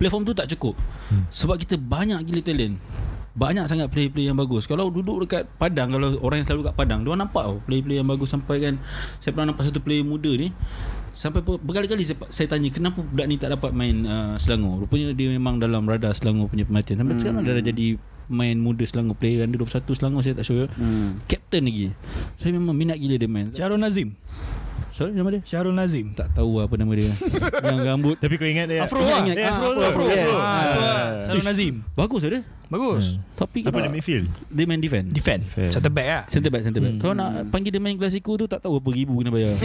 [0.00, 0.74] platform tu tak cukup.
[1.12, 1.28] Hmm.
[1.28, 2.80] Sebab kita banyak gila talent.
[3.38, 4.66] Banyak sangat play-play yang bagus.
[4.66, 8.08] Kalau duduk dekat Padang, kalau orang yang selalu kat Padang, dia nampak tau play-play yang
[8.08, 8.74] bagus sampai kan
[9.22, 10.50] saya pernah nampak satu player muda ni
[11.18, 14.86] sampai ber- berkali-kali saya, tanya kenapa budak ni tak dapat main uh, Selangor.
[14.86, 17.02] Rupanya dia memang dalam radar Selangor punya pemerhatian.
[17.02, 17.22] Sampai hmm.
[17.26, 17.86] sekarang dia dah jadi
[18.30, 20.70] main muda Selangor player under 21 Selangor saya tak sure.
[20.78, 21.18] Hmm.
[21.26, 21.90] Captain lagi.
[22.38, 23.50] Saya memang minat gila dia main.
[23.50, 24.14] Syahrul Nazim.
[24.94, 25.42] Sorry nama dia?
[25.42, 26.14] Syahrul Nazim.
[26.14, 27.10] Tak tahu apa nama dia.
[27.66, 29.22] yang rambut Tapi kau ingat dia Afro lah.
[29.22, 30.22] Ingat, Eh, ah, Afro tu, Afro, Afro.
[30.22, 30.38] Afro.
[30.38, 30.66] Ah, lah.
[30.78, 31.10] Ah.
[31.26, 31.74] Syahrul Nazim.
[31.94, 32.42] Bagus lah dia.
[32.68, 33.16] Bagus.
[33.34, 35.08] Tapi Apa dia midfield dia main defend.
[35.08, 35.44] Defend.
[35.44, 35.72] Defend.
[35.72, 36.22] Center back lah.
[36.28, 36.94] Center back, center back.
[36.96, 37.00] Hmm.
[37.00, 39.56] Kalau nak panggil dia main klasiko tu tak tahu berapa ribu kena bayar.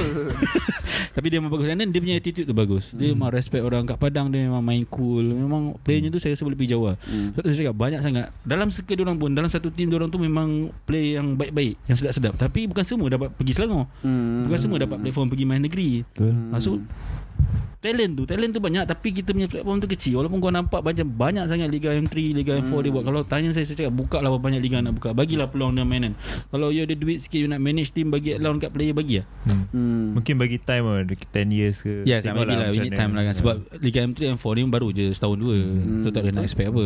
[1.15, 1.67] Tapi dia memang bagus.
[1.67, 2.95] And then dia punya attitude tu bagus.
[2.95, 5.23] Dia memang respect orang kat Padang dia memang main cool.
[5.23, 6.97] Memang playernya tu saya rasa boleh pergi jauh lah.
[7.03, 7.35] Hmm.
[7.35, 8.27] Sebab tu saya cakap banyak sangat.
[8.43, 12.39] Dalam circle diorang pun, dalam satu team diorang tu memang play yang baik-baik, yang sedap-sedap.
[12.39, 13.87] Tapi bukan semua dapat pergi Selangor.
[14.03, 14.47] Hmm.
[14.47, 16.07] Bukan semua dapat platform pergi main negeri.
[16.07, 16.79] Betul Masuk
[17.83, 20.15] Talent tu Talent tu banyak Tapi kita punya platform tu kecil.
[20.23, 23.03] Walaupun kau nampak Macam banyak sangat Liga M3 Liga M4 dia buat.
[23.03, 25.11] Kalau tanya saya Saya cakap buka lah Berapa banyak liga nak buka.
[25.11, 26.15] Bagilah peluang dia mainan
[26.47, 29.27] Kalau you ada duit sikit You nak manage team Bagi allowance kat player Bagi lah.
[29.51, 29.63] Hmm.
[29.75, 30.03] Hmm.
[30.15, 32.95] Mungkin bagi time lah Dekat 10 years ke Yes Tengok maybe lah We macam need
[32.95, 33.35] time lah kan.
[33.35, 35.57] Sebab Liga M3 M4 ni baru je Setahun dua.
[36.01, 36.85] So tak boleh nak expect apa.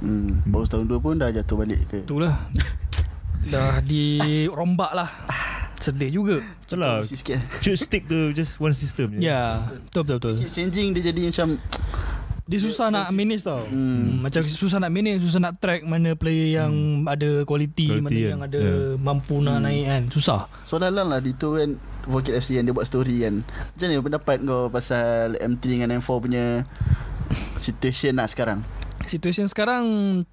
[0.00, 0.30] Hmm.
[0.48, 2.08] Baru setahun dua pun dah jatuh balik ke?
[2.08, 2.48] Itulah.
[3.52, 5.08] Dah dirombak lah.
[5.78, 6.42] Sedih juga.
[6.74, 9.70] Lah sikit Should stick to just one system je Ya.
[9.86, 10.34] Betul betul betul.
[10.40, 11.48] Keep changing dia jadi macam
[12.44, 13.60] Dia susah nak manage tau.
[13.62, 14.24] Hmm.
[14.24, 16.72] Macam susah nak manage, susah nak track mana player yang
[17.04, 18.30] ada quality, Quality mana kan.
[18.30, 18.96] yang ada Yeah.
[18.96, 20.02] mampu nak naik kan.
[20.08, 20.48] Susah.
[20.64, 24.36] So dalam lah Dito kan Vocal FC kan Dia buat story kan Macam mana pendapat
[24.40, 26.64] kau Pasal M3 dengan M4 punya
[27.56, 28.64] Situation lah sekarang
[29.06, 29.84] Situasi sekarang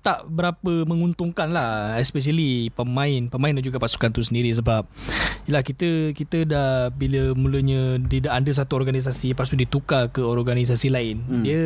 [0.02, 3.30] tak berapa menguntungkan lah especially pemain.
[3.30, 4.90] Pemain dan juga pasukan tu sendiri sebab
[5.46, 10.26] yalah kita kita dah bila mulanya dia dah under satu organisasi lepas tu ditukar ke
[10.26, 11.22] organisasi lain.
[11.22, 11.44] Hmm.
[11.46, 11.62] dia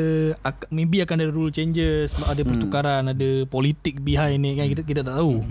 [0.68, 5.16] maybe akan ada rule changes ada pertukaran ada politik behind ni kan kita kita tak
[5.24, 5.48] tahu.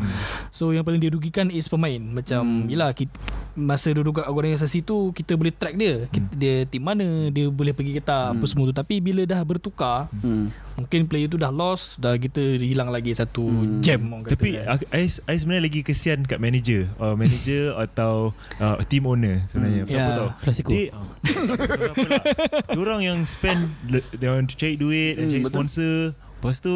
[0.52, 2.00] So yang paling dirugikan is pemain.
[2.12, 3.14] Macam yalah kita,
[3.56, 6.06] masa duduk kat organisasi tu kita boleh track dia.
[6.12, 8.76] Kita, dia tim mana dia boleh pergi ke tak apa semua tu.
[8.76, 10.68] Tapi bila dah bertukar hmm.
[10.78, 13.80] Mungkin player tu dah lost Dah kita hilang lagi satu hmm.
[13.80, 14.78] jam orang kata Tapi kan.
[14.92, 19.88] I, I sebenarnya lagi kesian kat manager uh, Manager atau uh, team owner sebenarnya Hmm.
[19.88, 20.16] Siapa Ya.
[20.16, 20.70] tahu Klasiko.
[20.70, 20.84] Dia
[22.74, 23.70] Diorang yang spend
[24.12, 25.50] Dia orang cari duit Hmm, Cari betul.
[25.50, 25.94] sponsor
[26.38, 26.74] Lepas tu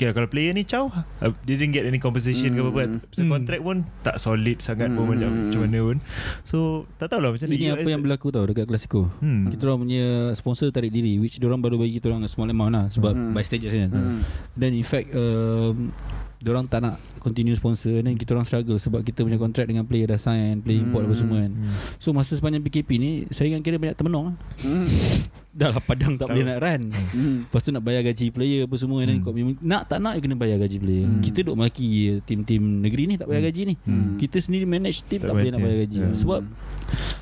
[0.00, 1.04] Okay, kalau player ni caw uh,
[1.44, 3.04] Dia didn't get any compensation ke apa-apa Hmm.
[3.04, 3.32] Pasal Hmm.
[3.36, 5.12] kontrak pun Tak solid sangat pun Hmm.
[5.12, 5.96] macam, macam mana pun
[6.40, 6.56] So
[6.96, 9.12] Tak tahulah macam mana Ini apa yang berlaku tau dekat Klasiko.
[9.20, 9.52] Hmm.
[9.52, 12.72] Kita orang punya sponsor tarik diri which dia orang baru bagi kita orang small amount
[12.72, 13.36] lah sebab Hmm.
[13.36, 13.90] by stages kan.
[13.90, 14.20] Hmm.
[14.56, 15.92] Then in fact um,
[16.48, 20.08] orang tak nak continue sponsor dan kita orang struggle sebab kita punya kontrak dengan player
[20.08, 21.52] dah sign, player import apa semua kan.
[21.52, 21.72] Hmm.
[22.00, 24.36] So masa sepanjang PKP ni saingan kira banyak termenung lah.
[24.64, 24.88] Hmm.
[25.50, 26.38] Dah lah padang tak Tahu.
[26.38, 26.82] boleh nak run.
[26.94, 27.36] Hmm.
[27.44, 29.58] Lepas tu nak bayar gaji player apa semua dan Hmm.
[29.60, 31.04] nak tak nak you kena bayar gaji player.
[31.04, 31.20] Hmm.
[31.20, 33.74] Kita duk maki tim-tim negeri ni tak bayar gaji ni.
[33.82, 34.14] Hmm.
[34.16, 35.98] Kita sendiri manage team Tak tak, boleh nak bayar gaji.
[36.06, 36.14] Hmm.
[36.14, 36.40] Sebab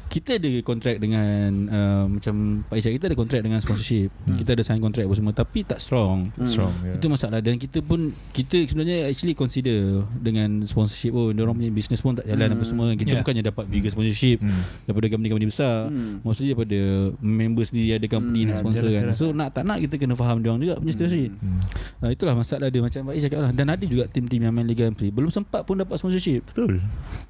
[0.09, 4.09] kita ada kontrak dengan uh, macam Pak Isyad kita ada kontrak dengan sponsorship.
[4.25, 4.41] Hmm.
[4.41, 6.33] Kita ada sign kontrak apa semua tapi tak strong.
[6.33, 6.49] Hmm.
[6.49, 6.97] Strong yeah.
[6.97, 11.69] Itu masalah dan kita pun kita sebenarnya actually consider dengan sponsorship pun dia orang punya
[11.69, 12.57] business pun tak jalan Hmm.
[12.57, 12.87] apa semua.
[12.97, 13.21] Kita Yeah.
[13.21, 14.63] bukannya dapat bigger sponsorship hmm.
[14.89, 15.93] daripada company-company besar.
[15.93, 16.25] Hmm.
[16.25, 16.81] Mostly daripada
[17.21, 19.17] member sendiri ada company Hmm, nak sponsor jalan, kan.
[19.17, 21.29] So nak tak nak kita kena faham dia orang juga punya situasi.
[21.29, 21.61] Hmm.
[22.01, 24.87] Nah, itulah masalah dia macam Faiz cakap lah Dan ada juga tim-tim yang main Liga
[24.87, 26.79] M3 Belum sempat pun dapat sponsorship Betul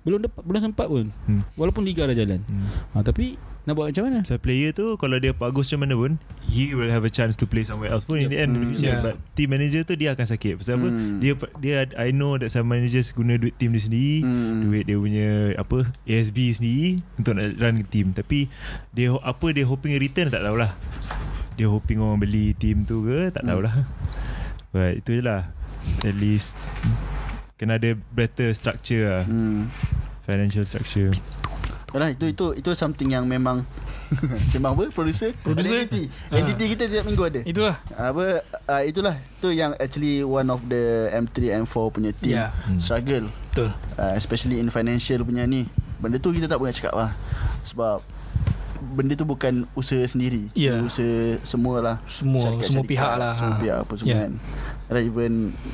[0.01, 1.43] Belum dapat belum sempat pun hmm.
[1.55, 2.69] Walaupun Liga dah jalan Hmm.
[2.93, 4.19] ha, Tapi nak buat macam mana?
[4.23, 7.45] So player tu Kalau dia bagus macam mana pun He will have a chance to
[7.45, 8.73] play somewhere else pun In the end in the Hmm.
[8.73, 9.03] future Yeah.
[9.03, 11.19] But team manager tu Dia akan sakit Pasal apa Hmm.
[11.19, 14.65] Dia dia I know that some managers Guna duit team dia sendiri Hmm.
[14.65, 18.49] Duit dia punya Apa ASB sendiri Untuk nak run team Tapi
[18.91, 20.73] dia Apa dia hoping return Tak tahulah
[21.55, 23.51] Dia hoping orang beli team tu ke Tak Hmm.
[23.53, 23.75] tahulah
[24.71, 25.53] But itu je lah
[26.01, 26.57] At least
[27.59, 29.67] Kena ada better structure lah Hmm.
[30.23, 31.11] Financial structure
[31.89, 33.65] Yalah, itu itu itu something yang memang
[34.53, 35.81] sembang apa producer Producer?
[35.81, 36.37] entity Ha.
[36.37, 37.81] entity kita tiap minggu ada Itulah.
[37.91, 42.53] apa uh, itulah tu yang actually one of the M3 M4 punya team Ya.
[42.63, 42.77] Hmm.
[42.77, 43.73] struggle Betul.
[43.97, 45.65] uh, especially in financial punya ni
[45.97, 47.11] benda tu kita tak boleh cakap lah
[47.65, 48.05] sebab
[48.81, 50.79] benda tu bukan usaha sendiri Ya.
[50.79, 53.33] usaha semualah Semua Syarikat- semua syarikat, pihak lah.
[53.35, 53.61] semua Ha.
[53.61, 54.19] pihak apa semua Ya.
[54.21, 54.33] kan
[54.89, 55.33] Ada even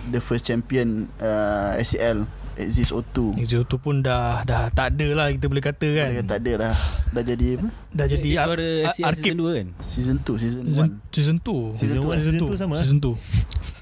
[0.09, 5.27] the first champion uh, ACL Exist O2 Exo tu pun dah dah tak ada lah
[5.29, 6.09] kita boleh kata kan.
[6.09, 6.75] Dia tak ada dah
[7.11, 9.67] Dah jadi apa Dah jadi Dia ar- juara ar- season arkib 2 kan?
[9.81, 11.75] Season 2 Season 1 season season 2.
[11.75, 13.19] Season two, 1 Season 2 sama lah Season 2.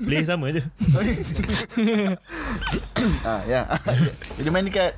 [0.02, 0.62] Play sama je
[3.22, 3.60] ah, ya.
[4.36, 4.96] Dia main dekat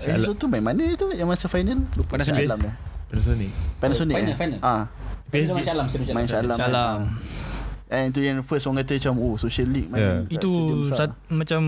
[0.00, 2.44] Exo tu main mana tu Yang masa final Lupa Panasonic.
[2.44, 2.74] Alam dah
[3.10, 4.36] Panasonic Panasonic Final, eh?
[4.36, 4.58] final.
[4.60, 4.82] Ah,
[5.26, 6.98] PSG Main Syalam Main Main Syalam Salam.
[7.86, 10.16] Eh itu yang first orang kata macam Oh social league main Yeah.
[10.24, 10.50] kat Itu
[10.88, 11.60] sat, macam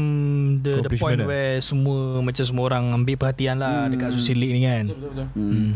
[0.56, 1.26] the the point lah.
[1.26, 3.90] where semua macam semua orang ambil perhatian lah Hmm.
[3.90, 4.86] dekat social league ni kan.
[5.34, 5.70] hmm.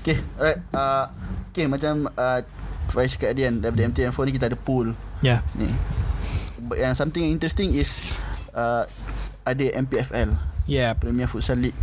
[0.00, 1.06] Okay alright uh,
[1.48, 2.42] Okay macam uh,
[2.88, 5.46] Faiz cakap Adian Daripada MTN4 ni kita ada pool Ya.
[5.54, 5.70] ni
[6.74, 8.18] Yang something yang interesting is
[8.52, 8.82] uh,
[9.42, 10.94] Ada MPFL Yeah.
[10.94, 11.78] Premier Futsal League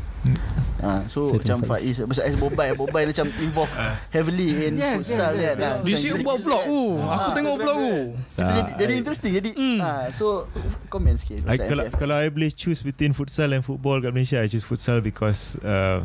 [0.80, 3.76] Ha, so Saya macam Faiz Pasal Ais Bobai Bobai macam involved
[4.16, 5.44] heavily in Yes, futsal yes, yes.
[5.44, 6.82] kan ha, Dia macam siap gila-gila buat vlog tu.
[6.96, 7.92] Aku Ah, tengok vlog tu.
[8.34, 9.80] Jadi, jadi, jadi interesting Jadi Hmm.
[9.80, 10.48] ha, So
[10.88, 12.00] Komen sikit I, kalau MPFL.
[12.00, 16.02] kalau I boleh choose between futsal and football kat Malaysia, I choose futsal because uh,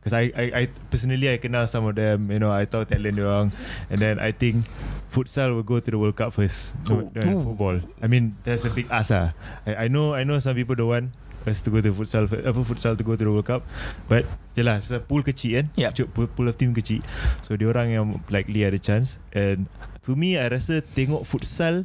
[0.00, 2.26] because I, I I personally I kenal some of them.
[2.28, 3.54] You know, I tahu talent dia orang,
[3.86, 4.66] and then I think
[5.08, 6.74] futsal will go to the World Cup first.
[6.90, 7.14] No, Oh.
[7.14, 7.76] than football.
[8.02, 9.30] I mean, that's a big ask ah.
[9.62, 11.06] I, I know I know some people don't want
[11.46, 13.62] us to go to futsal apa futsal to go to the World Cup,
[14.04, 15.90] but jelah pasal pool kecil kan, Yep.
[15.94, 17.00] Cuk, pool, pool of team kecil,
[17.40, 19.16] so dia orang yang likely ada chance.
[19.30, 19.66] And
[20.02, 21.84] to me, I rasa tengok futsal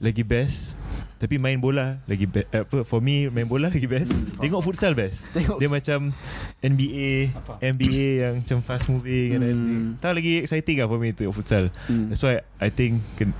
[0.00, 0.80] lagi best
[1.20, 4.08] tapi main bola lagi best apa for me main bola lagi best.
[4.40, 5.28] Tengok futsal best.
[5.30, 6.16] Tengok dia macam
[6.64, 9.44] NBA NBA yang macam fast moving and Hmm.
[9.44, 11.68] everything tahu lagi exciting lah for me tengok futsal.
[11.84, 12.08] Hmm.
[12.08, 13.36] that's why I think can,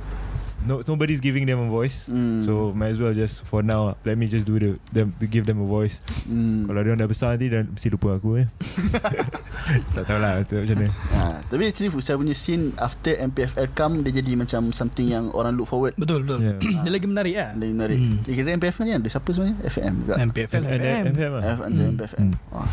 [0.62, 2.06] no nobody's giving them a voice.
[2.06, 2.40] Hmm.
[2.40, 5.44] So might as well just for now let me just do the them to give
[5.44, 6.00] them a voice.
[6.24, 6.64] Hmm.
[6.64, 8.46] Kalau dia dah besar nanti dan mesti lupa aku eh.
[9.94, 10.90] tak tahulah tu macam mana.
[11.10, 15.54] Ha, tapi actually futsal punya scene after MPFL come dia jadi macam something yang orang
[15.54, 15.94] look forward.
[15.96, 16.40] Betul betul.
[16.42, 16.58] Yeah.
[16.84, 17.50] Dia lagi menarik lah.
[17.54, 17.98] Lagi menarik.
[17.98, 18.16] Hmm.
[18.18, 18.24] Hmm.
[18.26, 19.56] Kira MPFL ni ada siapa sebenarnya?
[19.64, 20.14] FM juga.
[20.18, 21.04] MPFL and- FM.
[21.10, 21.42] FM lah.
[21.46, 21.92] F under Hmm.
[21.94, 22.18] MPFL.
[22.20, 22.34] Hmm.
[22.50, 22.68] Wah.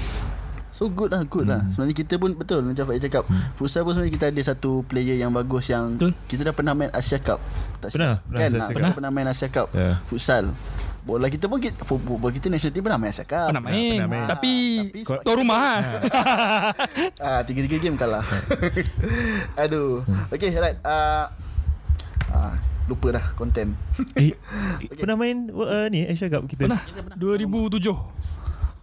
[0.77, 1.73] So good lah Good lah Hmm.
[1.73, 3.49] Sebenarnya kita pun Betul macam Faiz cakap Hmm.
[3.57, 6.11] Futsal pun sebenarnya kita ada satu player yang bagus Yang Betul.
[6.27, 7.41] Kita dah pernah main Asia Cup
[7.79, 8.69] tak Pernah, pernah Kan Ah, Cup.
[8.71, 9.97] pernah, pernah main Asia Cup Yeah.
[10.05, 10.53] Futsal
[11.01, 13.95] Bola kita pun kita, Bola kita national team pernah main Asia Cup Pernah main.
[13.95, 14.27] pernah main.
[14.27, 14.53] Tapi
[14.93, 15.77] Tapi Tuan sebab- rumah lah.
[17.25, 18.27] Ah, tiga-tiga game kalah.
[19.63, 20.03] Aduh.
[20.29, 20.77] Okay, right.
[20.83, 21.25] Uh,
[22.29, 22.53] ah,
[22.85, 23.73] lupa dah konten.
[24.13, 24.35] Eh,
[24.99, 26.67] pernah main uh, ni Asia Cup kita?
[26.67, 26.83] Pernah
[27.15, 28.36] 2007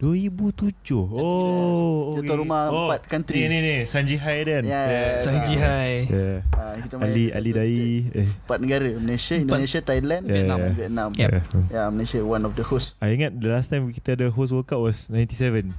[0.05, 0.93] 2007.
[0.93, 3.41] Oh, Kita tuan rumah empat country.
[3.41, 4.61] Ni ni ni Sanji Hai dan.
[4.61, 5.25] Yes.
[5.25, 6.45] Sanji Hai Yeah.
[6.53, 7.81] Ah, kita main Ali Ali Dai.
[8.13, 8.29] Eh.
[8.45, 10.73] Empat negara Malaysia, Indonesia, Thailand, Yeah, Vietnam, yeah.
[10.77, 11.09] Vietnam.
[11.11, 11.29] Yep.
[11.29, 11.43] Yeah.
[11.73, 12.93] Ya, Malaysia one of the host.
[13.01, 15.73] I ingat the last time kita ada host World Cup was 97.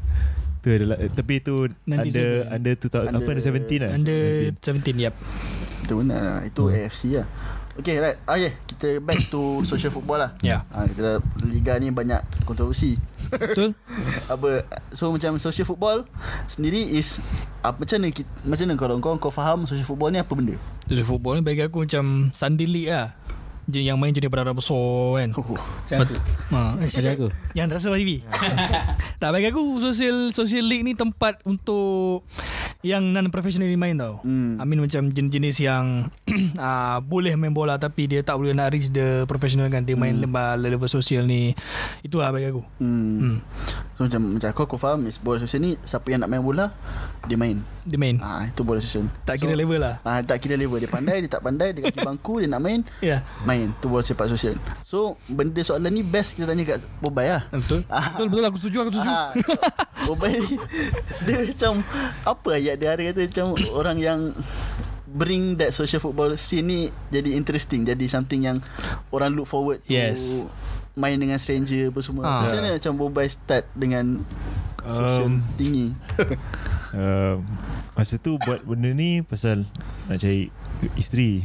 [0.61, 1.87] Tu adalah eh, tapi 97.
[1.87, 3.91] under under 2000 apa under 17 lah.
[3.95, 4.21] Under
[4.59, 5.15] 17 yep
[5.87, 6.41] Itu benar lah.
[6.43, 6.75] Itu Hmm.
[6.75, 7.27] AFC lah.
[7.77, 8.17] Okay, right.
[8.25, 8.57] Ah, yeah.
[8.65, 10.31] Kita back to social football lah.
[10.41, 12.97] Ya Ah, kita liga ni banyak kontroversi.
[13.27, 13.75] Betul
[14.33, 14.63] apa
[14.95, 16.07] so macam social football
[16.47, 17.19] sendiri is
[17.59, 18.15] apa macam mana
[18.47, 20.55] macam mana kalau kau kau faham social football ni apa benda?
[20.87, 23.19] Jadi football ni bagi aku macam Sunday League lah
[23.67, 24.79] Yang main jenis berada besar
[25.19, 25.31] kan?
[25.35, 26.15] Oh, Macam aku
[26.55, 27.29] ha, eh, Macam aku?
[27.55, 28.11] Yang terasa TV
[29.23, 32.23] Tak bagi aku Social social league ni tempat untuk
[32.87, 34.23] Yang non professional ni main tau.
[34.23, 34.63] Hmm.
[34.63, 36.13] I mean macam jenis-jenis yang
[36.55, 39.83] uh, Boleh main bola Tapi dia tak boleh nak reach the professional kan.
[39.83, 40.23] Dia main Hmm.
[40.23, 41.53] lebar level sosial ni.
[42.01, 42.63] Itu lah bagi aku.
[42.79, 43.19] Hmm.
[43.19, 43.37] hmm.
[43.97, 46.71] So macam macam aku aku faham is bola sosial ni siapa yang nak main bola
[47.25, 47.65] dia main.
[47.83, 48.21] Dia main.
[48.21, 49.09] Ah itu bola sosial.
[49.25, 49.99] Tak kira so, level lah.
[50.05, 50.77] Ah tak kira level.
[50.79, 52.85] Dia pandai dia tak pandai dia kaki bangku dia nak main.
[53.01, 53.25] Ya.
[53.49, 54.55] Main tu bola sepak sosial.
[54.83, 57.43] So benda soalan ni best kita tanya kat Bobai lah.
[57.49, 58.13] Betul Ah.
[58.13, 59.31] Betul betul aku setuju aku setuju Ah,
[60.03, 60.55] Bobai ni
[61.23, 61.73] dia macam
[62.23, 64.21] apa ayat dia ada kata macam orang yang
[65.09, 68.59] bring that social football scene ni jadi interesting jadi something yang
[69.09, 70.45] orang look forward to Yes.
[70.93, 72.23] main dengan stranger apa semua.
[72.23, 72.33] Ah.
[72.39, 74.25] So, macam mana macam Bobai start dengan
[74.83, 75.93] social Um, tinggi.
[76.89, 77.45] Um,
[77.93, 79.69] masa tu buat benda ni pasal
[80.07, 80.49] nak cari
[80.95, 81.45] isteri.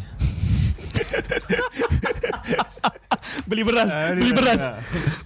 [3.48, 4.62] Beli beras Ah, Beli beras.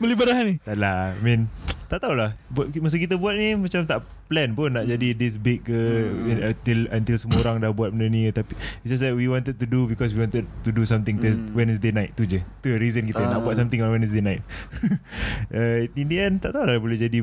[0.02, 0.56] Beli beras ni.
[0.60, 1.42] Tak lah I mean
[1.86, 2.34] Tak tahulah.
[2.78, 6.42] Masa kita buat ni Macam tak plan pun Nak jadi this big ke Hmm.
[6.48, 8.26] Until until semua orang dah buat benda ni.
[8.28, 11.38] Tapi It's just that we wanted to do Because we wanted to do something Thurs
[11.38, 11.54] Hmm.
[11.54, 12.40] Wednesday night Tu je.
[12.60, 13.38] Tu reason kita Ah.
[13.38, 14.42] Nak buat something on Wednesday night.
[15.50, 17.22] Uh, In the end Tak tahulah boleh jadi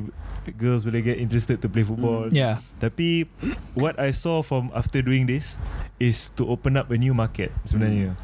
[0.53, 2.31] Girls boleh get interested To play football.
[2.31, 2.35] Hmm.
[2.35, 3.27] Ya Tapi
[3.73, 5.59] What I saw from After doing this
[5.97, 8.15] Is to open up A new market Sebenarnya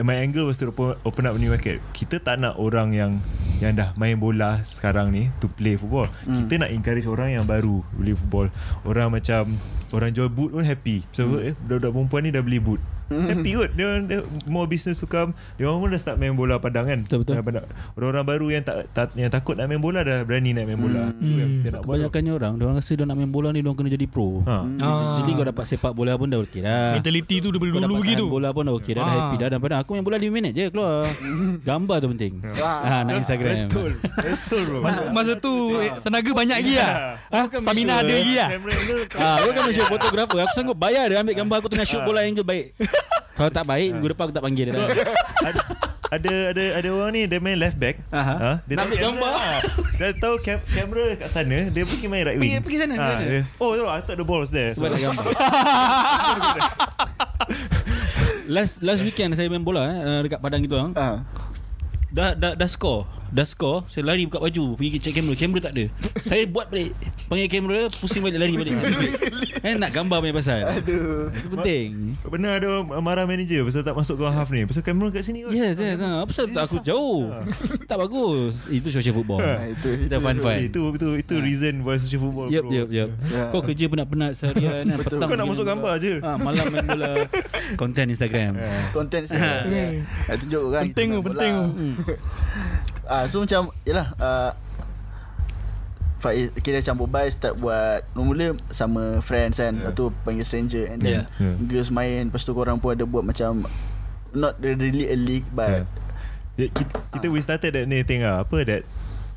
[0.00, 1.76] And my angle was to open, open up a new market.
[1.92, 3.12] Kita tak nak orang yang
[3.60, 6.08] Yang dah main bola Sekarang ni To play football.
[6.24, 6.48] Hmm.
[6.48, 8.48] Kita nak encourage orang yang baru Play football.
[8.88, 9.60] Orang macam
[9.92, 11.04] Orang jual boot pun happy.
[11.12, 12.80] So eh, budak-budak perempuan ni dah beli boot.
[13.10, 13.70] Happy kot.
[13.74, 17.02] Dia, dia More business to come Dia orang pun dah start main bola padang kan?
[17.02, 17.34] Betul, betul.
[17.34, 20.64] Dah pada- Orang-orang baru yang tak, tak Yang takut nak main bola Dah berani nak
[20.64, 21.10] main bola.
[21.10, 21.26] Hmm.
[21.28, 23.66] Yang kita nak buat Kebanyakannya orang Dia orang rasa dia nak main bola ni Dia
[23.66, 24.28] orang kena jadi pro.
[24.42, 24.56] Ha.
[24.78, 25.18] Ah.
[25.18, 26.94] Jadi kau dapat sepak bola pun dah okey dah.
[26.94, 28.22] Mentality tu daripada Kau dulu begitu.
[28.22, 29.16] tahan bola pun dah okey dah, dah Ah.
[29.20, 29.48] happy dah.
[29.50, 31.10] Dan pada aku main bola 5 minit je keluar.
[31.68, 32.32] Gambar tu penting.
[32.62, 33.66] Ah, Nak Instagram.
[33.66, 33.90] Betul.
[33.98, 34.78] Betul bro.
[34.80, 36.94] Masa, masa tu eh, tenaga banyak lagi lah.
[37.26, 37.38] Ha?
[37.58, 38.48] Stamina ada lagi lah.
[38.54, 40.38] Angle Ah, aku kan shoot fotografer.
[40.40, 42.70] Aku sanggup bayar dia ambil gambar aku tengah shoot bola angle baik
[43.32, 44.84] Kalau tak baik minggu depan aku tak panggil dia dah
[45.40, 45.60] ada,
[46.10, 47.96] ada ada ada orang ni dia main left back.
[48.10, 48.34] Aha.
[48.34, 48.50] Ha?
[48.62, 49.32] Dia Nak ambil kamera, gambar.
[49.32, 49.52] ha.
[49.94, 52.50] Dia tahu kam- kamera kat sana, dia pergi main right wing.
[52.50, 53.24] Pergi- pergi sana, pergi Ha, sana.
[53.24, 54.68] dia, oh, no, I thought the ball was there.
[54.70, 55.24] Sebab nak gambar
[58.50, 60.90] Last last weekend saya main bola eh, dekat padang gitu ah.
[60.92, 61.16] Ah.
[62.10, 63.06] Dah dah dah score.
[63.30, 65.38] Dah score, saya lari buka baju, pergi check kamera.
[65.38, 65.84] Kamera tak ada.
[66.26, 66.90] Saya buat balik.
[67.30, 68.74] Panggil kamera, pusing balik lari balik.
[69.70, 70.66] eh nak gambar punya pasal.
[70.66, 71.30] Aduh.
[71.30, 72.18] Itu penting.
[72.26, 74.66] Benar ada marah manager pasal tak masuk ke half ni.
[74.66, 75.54] Pasal kamera kat sini kot.
[75.54, 76.02] Yes, yes.
[76.02, 76.26] Ha.
[76.26, 77.30] Apa sebab tak aku jauh?
[77.86, 78.66] tak bagus.
[78.66, 79.38] Itu social football.
[79.46, 80.56] Ah, itu Kita fun fun.
[80.58, 82.72] Eh, Itu itu itu reason buat social football Yep, bro.
[82.74, 83.08] yep, yep.
[83.30, 83.46] Ya.
[83.54, 86.12] Kau kerja penat-penat seharian kan, petang Kau nak masuk main gambar je.
[86.18, 87.10] Ha, malam main bola.
[87.80, 88.58] Konten Instagram.
[88.90, 89.62] Konten saya.
[89.70, 90.02] Ya.
[90.34, 91.54] Tunjuk orang Penting penting.
[93.10, 94.50] Ah so macam yalah uh,
[96.20, 99.88] Faiz kira macam Bobai start buat mula sama friends kan Yeah.
[99.88, 101.24] Lepas tu panggil stranger And then Yeah.
[101.40, 101.56] Yeah.
[101.64, 103.64] girls main Lepas tu korang pun ada buat macam
[104.30, 105.88] Not really a league but
[106.60, 108.44] Yeah, kita, kita we started that ni thing lah.
[108.44, 108.82] Apa that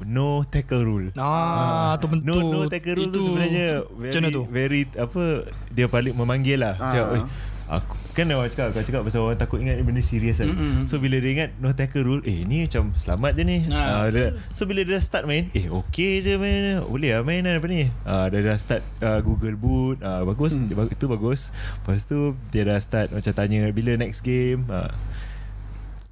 [0.03, 1.07] no tackle rule.
[1.15, 2.27] Ah, tu betul.
[2.27, 4.43] No no tackle rule tu sebenarnya very tu?
[4.51, 6.75] very apa dia paling memanggil lah.
[6.75, 6.83] Ah.
[6.83, 7.21] Macam, "Oi,
[7.65, 10.47] aku kan orang cakap kau cakap pasal orang takut ingat benda serius kan.
[10.47, 10.85] Mm-mm.
[10.85, 13.57] So bila dia ingat no tackle rule, eh ni macam selamat je ni.
[13.67, 16.83] Ah, Ah, dia, so bila dia start main, eh okey je main.
[16.83, 17.87] Boleh lah main lah apa ni.
[18.03, 20.65] Ah dia dah start uh, Google Boot, ah bagus, Hmm.
[20.65, 21.41] dia, bagus itu bagus.
[21.79, 24.67] Lepas tu dia dah start macam tanya bila next game.
[24.67, 24.93] Ah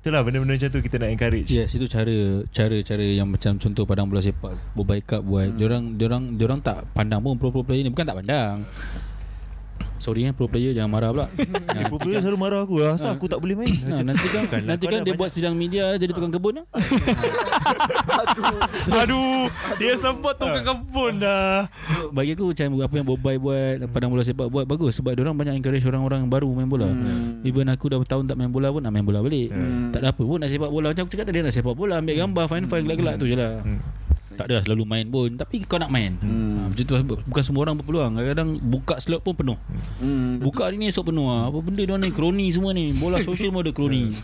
[0.02, 1.54] Itulah benda-benda macam tu kita nak encourage.
[1.54, 2.10] Yes, itu cara
[2.50, 5.46] cara-cara yang macam contoh padang bola sepak, Bobai Cup buat.
[5.46, 5.58] Hmm.
[5.62, 8.66] Diorang diorang diorang tak pandang pun pro-pro player ni bukan tak pandang.
[10.02, 11.28] Sorry eh pro player jangan marah pula.
[11.72, 14.68] Eh, Popular selalu marah aku lah Asal aku tak boleh main Ha, nanti kan Bukanlah,
[14.68, 16.66] nanti kau kan dia buat sidang media jadi tukang kebun lah.
[19.02, 19.48] Aduh
[19.80, 21.66] Dia sempat tukang kebun dah
[22.12, 25.56] Bagi aku macam apa yang Bobai buat, padang bola sepak buat bagus sebab orang banyak
[25.58, 26.88] encourage orang-orang baru main bola.
[26.88, 27.42] Hmm.
[27.44, 29.50] Even aku dah bertahun tak main bola pun nak main bola balik.
[29.52, 29.92] Hmm.
[29.92, 30.88] Tak ada apa pun nak sepak bola.
[30.92, 33.60] Macam aku cakap tadi nak sepak bola, ambil gambar, fine fine gelak-gelak tu je lah.
[33.64, 33.80] Hmm.
[34.41, 35.30] Tak ada selalu main pun.
[35.38, 36.17] Tapi kau nak main.
[36.17, 36.54] Hmm.
[36.58, 36.95] ha, Macam tu
[37.30, 38.12] Bukan semua orang berpeluang.
[38.17, 39.58] Kadang-kadang buka slot pun penuh.
[40.01, 40.41] Hmm.
[40.41, 41.30] Buka hari ni esok penuh.
[41.30, 41.54] Lah.
[41.54, 42.10] Apa benda dia ni?
[42.10, 42.91] Kroni semua ni.
[42.97, 44.10] Bola sosial pun ada kroni.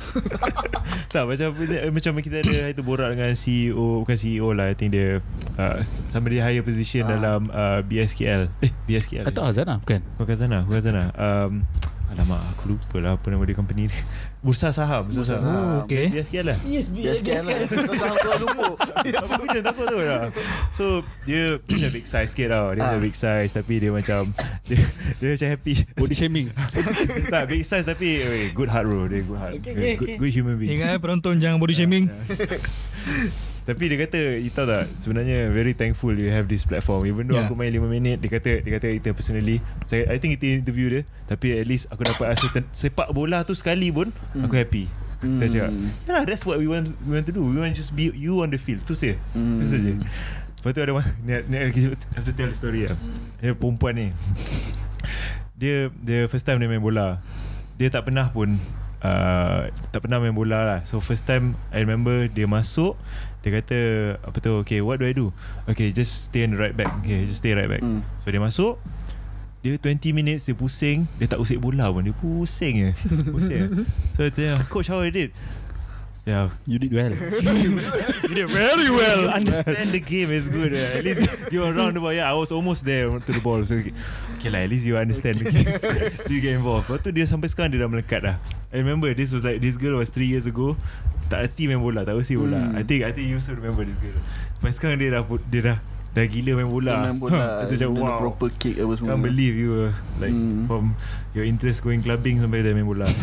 [1.08, 1.56] Tak macam
[1.92, 4.72] Macam kita ada Itu borak dengan CEO Bukan CEO lah.
[4.72, 5.20] I think dia
[5.56, 7.16] uh, Somebody higher position Ah.
[7.16, 10.04] Dalam uh, BSKL Eh BSKL Atau Azana bukan?
[10.20, 11.64] Bukan Zana Bukan Zana um,
[12.08, 13.98] Alamak aku lupa lah Apa nama dia company ni.
[14.46, 15.44] Bursa saham Bursa, Bursa saham.
[15.44, 15.68] Saham.
[15.68, 16.08] Oh, okay.
[16.08, 16.58] BSKL lah.
[16.64, 17.58] Yes Biaskan lah.
[17.68, 18.66] Kau kau lupa
[19.04, 19.98] Aku punya tak apa tu.
[19.98, 20.24] Lah
[20.72, 20.86] So
[21.24, 22.72] Dia Dia big size sikit tau.
[22.72, 22.96] Dia Ah.
[22.96, 24.32] big size Tapi dia macam
[24.70, 24.80] Dia,
[25.20, 25.74] dia macam happy.
[25.94, 26.48] Body shaming.
[27.34, 29.06] Tak big size tapi weh, Good heart bro.
[29.06, 29.54] Dia good heart.
[29.58, 30.18] Okay, Good, okay, good, okay.
[30.18, 30.80] good human being.
[30.80, 32.06] Ingat eh penonton Jangan body shaming
[33.68, 37.04] Tapi dia kata You tahu tak Sebenarnya very thankful You have this platform.
[37.04, 37.52] Even though Yeah.
[37.52, 40.88] aku main 5 minit Dia kata Dia kata kita personally saya, I think kita interview
[40.88, 41.02] dia.
[41.28, 44.08] Tapi at least Aku dapat rasa ten- Sepak bola tu sekali pun
[44.40, 44.88] Aku happy.
[45.20, 45.36] Hmm.
[45.36, 45.72] Saya cakap
[46.08, 47.44] Yalah that's what we want We want to do.
[47.44, 48.88] We want just be You on the field.
[48.88, 49.20] Tu saja.
[49.36, 49.60] Hmm.
[49.60, 49.92] Tu saja.
[50.58, 51.70] Lepas tu ada one ni, ni, I
[52.18, 52.98] have to tell the story lah.
[53.38, 54.08] Dia perempuan ni.
[55.58, 57.20] Dia Dia first time dia main bola.
[57.78, 58.58] Dia tak pernah pun
[59.02, 60.80] uh, Tak pernah main bola lah.
[60.86, 62.98] So first time I remember Dia masuk
[63.48, 63.80] Dia kata
[64.28, 65.32] Apa tu Okay what do I do?
[65.72, 68.04] Okay just stay in the right back Okay just stay right back Hmm.
[68.20, 68.76] So dia masuk.
[69.64, 71.08] Dia 20 minutes dia pusing.
[71.16, 72.92] Dia tak usik bola pun Dia pusing je
[73.34, 73.68] Pusing je
[74.14, 75.32] So dia tanya Coach how I did
[76.28, 77.16] Yeah You did well.
[77.16, 79.32] You did very well.
[79.40, 81.00] Understand the game is good uh.
[81.00, 81.24] At least
[81.56, 83.64] You're around the ball Yeah I was almost there To the ball.
[83.64, 83.96] So okay,
[84.36, 85.72] okay lah At least you understand the game.
[86.28, 86.92] You get involved.
[86.92, 88.36] Lepas tu dia sampai sekarang Dia dah melekat dah.
[88.76, 90.76] I remember this was like This girl was 3 years ago
[91.28, 92.60] Tak erti main bola Tak usik bola.
[92.60, 92.80] Hmm.
[92.80, 94.16] I think I think you also remember this girl
[94.56, 95.78] Sampai sekarang dia dah Dia dah
[96.16, 96.92] Dah gila main bola.
[96.98, 97.46] Dia main bola.
[97.68, 98.18] So macam Dia wow.
[98.18, 99.14] proper kick apa semua.
[99.14, 100.66] Can't believe you were Like Hmm.
[100.66, 100.96] From
[101.36, 103.06] Your interest going clubbing Sampai dah main bola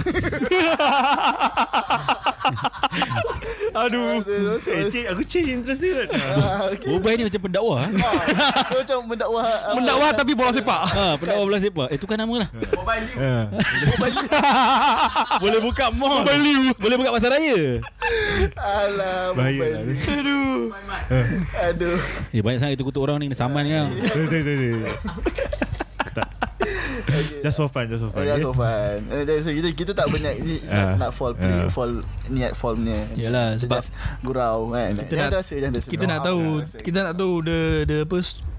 [3.85, 4.23] Aduh.
[4.23, 6.09] Eh change, Aku change interest dia kan?
[6.15, 6.89] Ah, okay.
[6.95, 7.91] Bobai ni macam pendakwa eh?
[7.99, 8.15] Ah,
[8.71, 10.81] Dia macam mendakwah ah, Mendakwah tapi bola sepak.
[10.91, 11.89] Ha, Pendakwa bola sepak.
[11.91, 12.49] Eh tukar nama lah.
[13.15, 13.47] Ah.
[15.39, 16.23] Boleh buka mall.
[16.79, 17.81] Boleh buka pasar raya.
[18.55, 19.95] Alah mobile lah ni.
[19.95, 20.03] ni.
[20.05, 20.59] Aduh.
[21.71, 21.99] Aduh.
[22.31, 23.87] Eh banyak sangat kita kutuk orang ni Saman kan?
[24.11, 24.71] Sorry, sorry, sorry.
[26.15, 26.29] Tak.
[27.39, 28.25] Just for fun, just for fun.
[28.25, 28.41] okay?
[28.41, 28.97] so fun.
[29.07, 30.97] Eh, so kita kita tak banyak ni Ah.
[30.97, 31.69] nak fall play, Ah.
[31.69, 33.05] fall niat fall punya.
[33.15, 34.91] Yalah, Kita sebab just gurau kan.
[34.95, 35.91] kita Jangan nak- terasa, jangan terasa.
[35.91, 36.43] kita nak tahu
[36.81, 38.17] kita nak tahu the the apa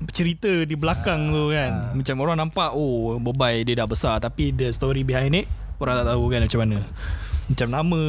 [0.10, 4.70] cerita di belakang tu kan macam orang nampak oh Bobai dia dah besar tapi the
[4.70, 6.78] story behind it orang tak tahu kan macam mana
[7.46, 8.02] macam nama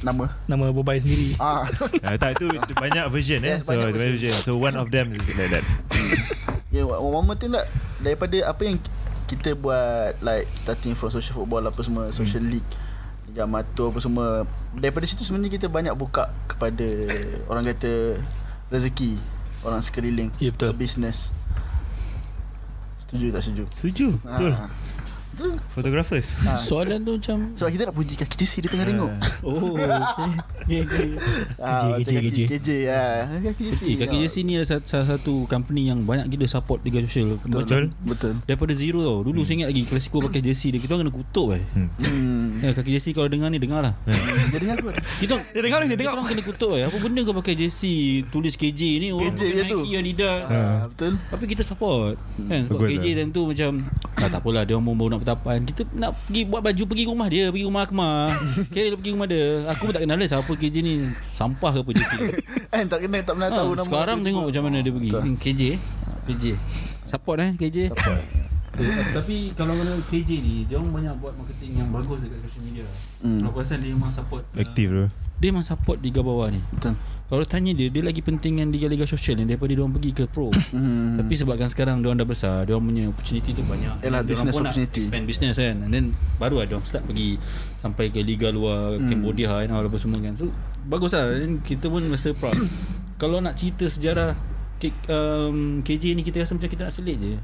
[0.00, 0.24] nama.
[0.44, 1.64] nama Bobai sendiri Ah.
[2.06, 3.56] Ah, tak, itu banyak version eh.
[3.56, 4.30] Yes, so, banyak version.
[4.30, 4.34] version.
[4.44, 5.64] So, one of them is like that.
[6.68, 7.70] Ya, yeah, one more thing tak
[8.02, 8.82] daripada apa yang
[9.34, 12.70] kita buat like starting from social football apa semua, social league
[13.30, 14.26] Liga Amatur apa semua
[14.76, 16.84] Daripada situ sebenarnya kita banyak buka kepada
[17.48, 18.20] Orang kata
[18.68, 19.16] Rezeki
[19.64, 20.76] Orang sekeliling Ya, betul.
[20.76, 21.32] Business
[23.14, 23.64] Setuju tak setuju?
[23.70, 24.52] Setuju, betul.
[24.58, 24.70] Ah.
[25.70, 26.34] Photographers.
[26.42, 26.56] Ah.
[26.68, 29.10] Soalan tu macam Sebab kita nak puji kaki JC Dia tengah tengok
[29.42, 29.90] Oh okay.
[30.64, 31.08] Okay, okay.
[31.56, 32.16] Ah, KJ, macam KJ.
[32.16, 33.16] kaki KJ ah.
[33.44, 36.80] Kaki JC Eh, kaki JC ni adalah sa- salah satu company yang banyak gila support
[36.80, 37.90] Liga Sosial Betul.
[38.00, 41.48] Betul Daripada zero tau Dulu saya ingat lagi Klasiko pakai jersey dia Kita kena kutuk
[41.52, 41.62] eh.
[41.74, 41.88] Hmm.
[41.94, 42.46] hmm.
[42.60, 43.94] Eh, kaki JC kalau dengar ni Dengar lah
[44.50, 46.84] Dia dengar apa Kita dia tengok ni dia kita tengok orang kena kutuk eh.
[46.84, 49.78] Apa benda kau pakai jersey Tulis KJ ni Orang KJ pakai tu.
[49.80, 53.14] Nike Adidas ah, Betul Tapi kita support kan sebab KJ lah.
[53.16, 53.70] time tu macam
[54.16, 55.64] ah, tak apalah dia orang baru nak bertapan.
[55.64, 58.28] Kita nak pergi buat baju pergi rumah dia, pergi rumah Akmal.
[58.74, 59.64] Kira dia pergi rumah dia.
[59.72, 60.94] Aku pun tak kenal dia siapa KJ ni.
[61.24, 62.12] Sampah ke apa JC.
[62.68, 65.10] Kan tak kena Tak pernah ha, tahu nama sekarang tengok macam mana dia pergi.
[65.16, 65.62] Hmm, KJ.
[66.28, 66.44] KJ.
[67.08, 67.78] Support eh KJ.
[67.90, 68.20] Support.
[68.74, 72.64] Eh, tapi kalau kena KJ ni Dia orang banyak buat marketing yang bagus dekat social
[72.66, 72.82] media
[73.22, 73.40] Hmm.
[73.40, 75.06] Kalau aku rasa dia memang support uh, Aktif tu
[75.40, 76.98] Dia memang support Liga bawah ni Betul.
[77.34, 80.54] Kalau tanya dia Dia lagi pentingan Liga-Liga sosial ni Daripada dia orang pergi ke pro.
[80.70, 81.18] Hmm.
[81.18, 84.06] Tapi sebabkan sekarang Dia orang dah besar Dia orang punya opportunity tu banyak.
[84.06, 84.94] Yalah, diorang business pun opportunity.
[84.94, 85.76] nak expand business kan.
[85.82, 86.04] And then
[86.38, 87.42] Baru lah dia orang start pergi
[87.82, 89.10] Sampai ke Liga luar Hmm.
[89.10, 90.38] Cambodia kan Apa semua kan.
[90.38, 90.46] So
[90.86, 91.26] bagus lah.
[91.42, 92.54] And kita pun rasa proud.
[93.20, 94.38] Kalau nak cerita sejarah
[95.08, 97.34] um, KJ ni kita rasa macam kita nak selit je.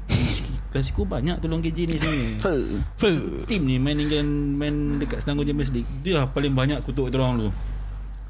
[0.71, 2.79] Klasiko banyak tolong KJ ni sebenarnya.
[3.49, 5.89] Team ni main dengan main dekat Selangor Champions League.
[6.05, 7.51] Dia lah paling banyak kutuk dia orang dulu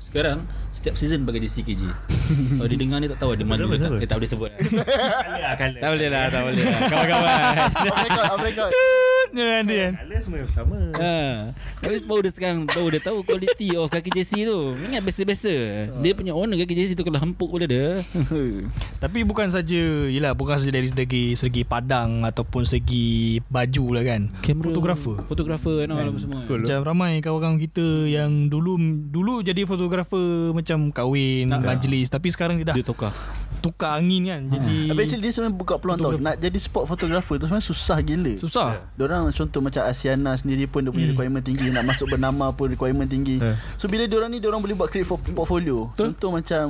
[0.01, 0.43] Sekarang
[0.73, 1.85] Setiap season pakai jersey KJ
[2.57, 4.59] Kalau dia dengar ni tak tahu ada malu Siapa, tak, eh, tak boleh sebut lah.
[5.29, 5.79] Colour colour.
[5.79, 6.79] Tak boleh lah Tak boleh lah.
[6.91, 7.33] Kawan-kawan.
[7.85, 8.71] Off record, off record.
[9.31, 9.87] Jangan dia.
[9.87, 10.79] Kan Colour semua sama.
[10.93, 11.15] Ha.
[11.79, 14.75] Tapi baru dia sekarang Baru dia tahu quality of kaki jersey tu.
[14.77, 15.53] Ingat biasa-biasa.
[15.97, 17.99] Dia punya owner kaki jersey tu Kalau hempuk pula dia.
[19.03, 24.21] Tapi bukan saja Yelah bukan saja dari segi Segi padang Ataupun segi Baju lah kan.
[24.43, 25.15] Fotografer.
[25.25, 26.43] Fotografer kan apa semua.
[26.43, 26.59] Betul.
[26.61, 28.73] Macam ramai kawan-kawan kita Yang dulu
[29.07, 32.07] Dulu jadi fotografer Macam kahwin Nak- Majlis.
[32.07, 33.15] Tapi sekarang dia dah Dia tukar.
[33.61, 36.11] Tukar angin kan Jadi Tapi actually dia sebenarnya buka peluang tau.
[36.13, 38.33] Nak jadi sport photographer tu sebenarnya susah gila.
[38.37, 38.67] Susah.
[38.93, 41.13] Diorang contoh macam Asiana sendiri pun Dia punya Hmm.
[41.13, 43.37] requirement tinggi Nak masuk bernama pun requirement tinggi.
[43.37, 43.53] Eh.
[43.75, 45.91] So bila diorang ni Diorang boleh buat create for- portfolio.
[45.91, 46.11] Betul.
[46.11, 46.65] Contoh macam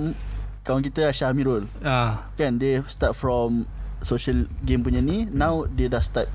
[0.61, 1.63] Kawan kita Syah Amirul.
[1.79, 3.63] Ah, Kan dia start from
[3.99, 6.27] Social game punya ni Now dia dah start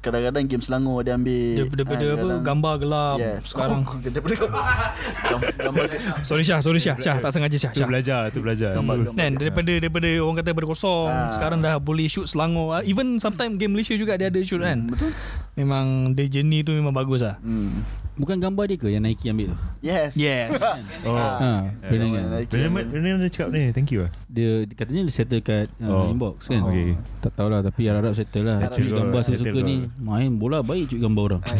[0.00, 1.64] Kadang-kadang game Selangor dia ambil.
[1.64, 3.40] Daripada Ah, apa kadang- Gambar gelap Yes.
[3.46, 3.80] Sekarang.
[3.88, 5.84] Oh, Daripada gambar Gambar
[6.28, 6.96] Sorry Syah Sorry Syah.
[6.98, 7.72] Syah tak sengaja Syah.
[7.72, 7.88] Tu Syah.
[7.88, 8.70] belajar Tu belajar.
[8.74, 9.16] Gambar, gambar.
[9.16, 11.32] Kan daripada daripada orang kata daripada kosong Ah.
[11.32, 12.68] sekarang dah boleh shoot Selangor.
[12.70, 14.84] Ah, even sometimes game Malaysia juga dia ada shoot kan?
[14.86, 15.12] Betul
[15.54, 18.02] memang the journey tu memang bagus lah hmm.
[18.14, 20.54] Bukan gambar dia ke Yang Nike ambil tu Yes yes
[21.06, 21.66] Oh Ah.
[21.66, 22.46] Ha, pernah kan.
[22.46, 26.06] Benjamin dah cakap ni Thank you lah dia dia katanya dia settle kat uh, Oh.
[26.06, 26.62] inbox kan.
[26.62, 26.70] Oh.
[26.70, 26.94] Okay.
[27.18, 28.58] Tak tahulah tapi harap-harap settle lah.
[28.60, 31.42] Settle gambar suka ni main bola baik curi gambar orang.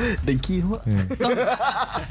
[0.26, 0.82] Dengki awak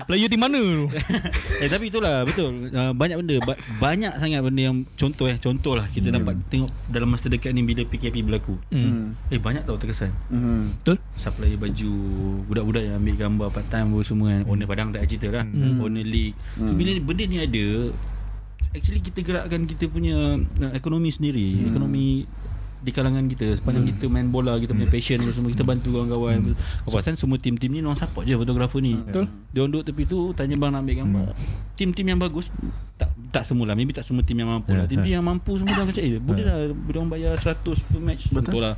[0.05, 0.85] player di mana tu?
[1.63, 2.57] Eh tapi itulah betul.
[2.73, 3.35] Uh, banyak benda.
[3.45, 5.37] Ba- banyak sangat benda yang contoh eh.
[5.37, 8.57] Contoh lah kita dapat tengok dalam masa dekat ni bila PKP berlaku.
[8.73, 9.29] hmm.
[9.29, 10.09] Eh banyak tau terkesan.
[10.33, 10.73] Hmm.
[10.81, 10.97] betul?
[11.17, 11.93] Supplier baju
[12.49, 14.43] Budak-budak yang ambil gambar part time semua kan.
[14.49, 15.45] Owner Padang tak cerita lah.
[15.45, 15.81] Hmm.
[15.81, 16.37] Owner league.
[16.57, 17.65] So, Bila benda ni ada
[18.71, 21.67] Actually kita gerakkan kita punya uh, Ekonomi sendiri.
[21.67, 22.23] Ekonomi
[22.81, 23.53] di kalangan kita.
[23.61, 26.57] Sepanjang kita main bola kita punya passion apa semua kita bantu kawan-kawan.
[26.85, 28.97] Aku perasan semua tim-tim ni orang support je fotografer ni.
[28.97, 29.29] Betul.
[29.53, 31.25] dia orang duduk tepi tu tanya bang nak ambil gambar.
[31.77, 32.49] Tim-tim yang bagus
[32.97, 33.77] tak tak semula.
[33.77, 34.85] Maybe tak semua tim yang mampu lah.
[34.85, 38.01] Ya, tim-tim yang mampu semua orang kata eh boleh lah dia orang bayar 100 per
[38.01, 38.33] match.
[38.33, 38.75] Betul lah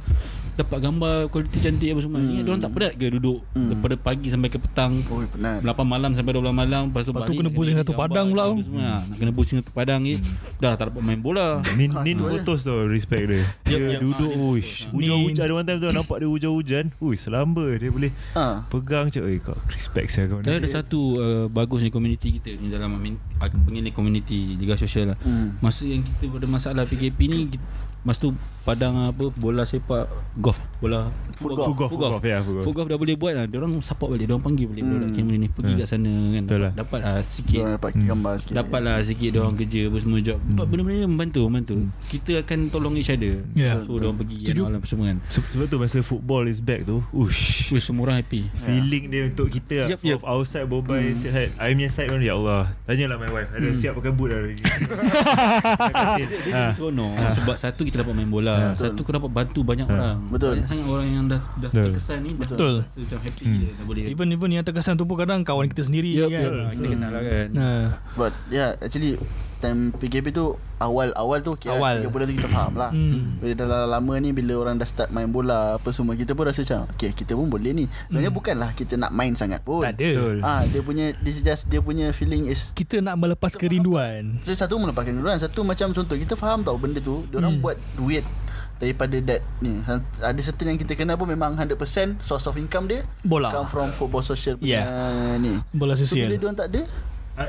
[0.54, 4.28] dapat gambar kualiti cantik apa semua ingat dia orang tak penat ke duduk daripada pagi
[4.30, 7.40] sampai ke petang Oh penat 8 malam sampai 12 malam Lepas tu, Lepas tu balik
[7.42, 8.82] kena pusing satu padang pula semua.
[8.82, 10.14] Ha, Nak kena pusing satu padang ni
[10.58, 14.00] Dah tak dapat main bola Nin, Nin photos tu Respect dia Dia Yep, yep.
[14.00, 14.94] duduk Ah, Uish photos.
[14.94, 15.42] Hujan-hujan.
[15.42, 18.62] Ada one time tu Nampak dia hujan-hujan Ui selamba Dia boleh Ah.
[18.68, 22.54] Pegang je Eh kau respect saya kau ni ada satu uh, bagus ni community kita
[22.56, 22.94] ni dalam
[23.40, 25.18] aku panggil ni community Liga Sosial lah.
[25.20, 25.58] Hmm.
[25.58, 27.38] Masa yang kita ada masalah PKP ni
[28.04, 32.72] masa tu padang apa bola sepak golf bola Foot Full golf Full golf ya full
[32.72, 33.46] golf dah boleh buat lah.
[33.46, 34.26] Dia orang support balik.
[34.26, 35.26] Dia orang panggil balik budak Hmm.
[35.26, 35.36] hmm.
[35.36, 35.80] ni pergi Hmm.
[35.80, 36.44] kat sana kan.
[36.46, 36.72] Betul lah.
[36.74, 37.58] Dapat lah sikit.
[37.58, 38.06] Diorang dapat Hmm.
[38.06, 40.38] gambar sikit Dapatlah sikit dia orang kerja apa semua job.
[40.46, 41.74] Benda-benda yang membantu, membantu.
[42.06, 43.36] Kita akan tolong each other.
[43.54, 43.82] Ya.
[43.82, 44.62] So dia orang pergi Setuju.
[44.62, 45.18] kan apa semua kan.
[45.28, 48.48] Se- Sebab tu masa football is back tu Ush Wih, semua orang happy.
[48.64, 50.18] Feeling dia untuk kita Yup, Yup, yup.
[50.18, 51.18] Of outside Bobai hmm.
[51.18, 54.40] side I punya side pun Ya Allah Tanyalah my wife Ada siap pakai boot dah
[54.44, 54.56] Dia,
[56.26, 56.70] dia ha.
[56.70, 58.16] jadi seronok sebab satu kita dapat
[58.56, 59.94] main bola, satu kau dapat bantu banyak Ha.
[59.94, 60.18] orang.
[60.28, 60.54] Betul.
[60.56, 61.84] Banyak sangat orang yang dah dah Betul.
[61.88, 62.76] terkesan ni dah Betul.
[62.80, 63.62] rasa macam happy hmm.
[63.74, 64.02] dah boleh.
[64.06, 66.54] even even yang terkesan tu pun kadang kawan kita sendiri Yup, kan yup.
[66.74, 67.48] Kita kenal lah kan.
[67.52, 67.84] Nah,
[68.14, 69.18] But yeah actually
[69.58, 72.04] Time PKP tu Awal-awal tu kira Awal.
[72.04, 73.40] 3 bulan tu kita faham lah Hmm.
[73.40, 76.62] Bila dah lama ni Bila orang dah start main bola Apa semua Kita pun rasa
[76.62, 78.36] macam Okay kita pun boleh ni Sebenarnya Hmm.
[78.36, 80.36] bukanlah Kita nak main sangat pun tak ada Betul.
[80.44, 84.52] Ah, Dia punya This is just Dia punya feeling is kita nak melepas kerinduan so,
[84.52, 87.64] Satu melepaskan duluan Satu macam contoh Kita faham tau benda tu Diorang Hmm.
[87.64, 88.28] buat duit
[88.82, 89.80] Daripada that ni
[90.20, 91.78] Ada certain yang kita kenal pun Memang 100%
[92.20, 93.50] Source of income dia bola.
[93.54, 94.84] Come from football social punya
[95.40, 95.60] ni.
[95.72, 96.82] Bola So bila sosial diorang tak ada?
[97.34, 97.48] I,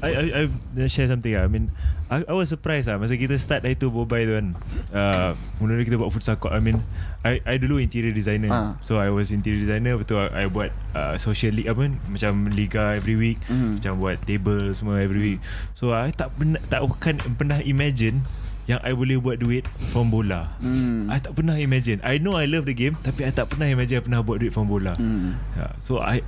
[0.00, 0.42] I, I,
[0.80, 1.44] I share something lah.
[1.44, 1.68] I mean
[2.10, 2.96] I, I was surprised lah.
[2.98, 4.56] Masa kita start dari tu Bobai tu kan
[4.90, 6.56] uh, Mula-mula kita buat futsal court.
[6.56, 6.80] I mean
[7.20, 8.50] I, I dulu interior designer.
[8.50, 8.72] Ah.
[8.80, 10.00] So I was interior designer.
[10.00, 13.38] Betul I, I buat uh, social league apa Macam liga every week.
[13.46, 13.78] Mhm.
[13.78, 15.40] Macam buat table semua every week.
[15.76, 18.24] So I tak pernah Tak bukan pernah imagine
[18.68, 21.08] Yang I boleh buat duit From bola hmm.
[21.08, 23.98] I tak pernah imagine I know I love the game Tapi I tak pernah imagine
[23.98, 25.36] I pernah buat duit from bola Hmm.
[25.56, 26.20] Yeah, so I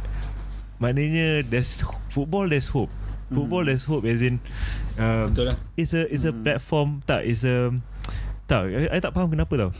[0.82, 2.90] maknanya there's football there's hope.
[3.30, 4.42] Football there's hope as in
[4.98, 5.56] um, Betul lah.
[5.78, 7.72] it's a it's a platform tak it's a
[8.44, 9.70] tak I, I tak faham kenapa tau.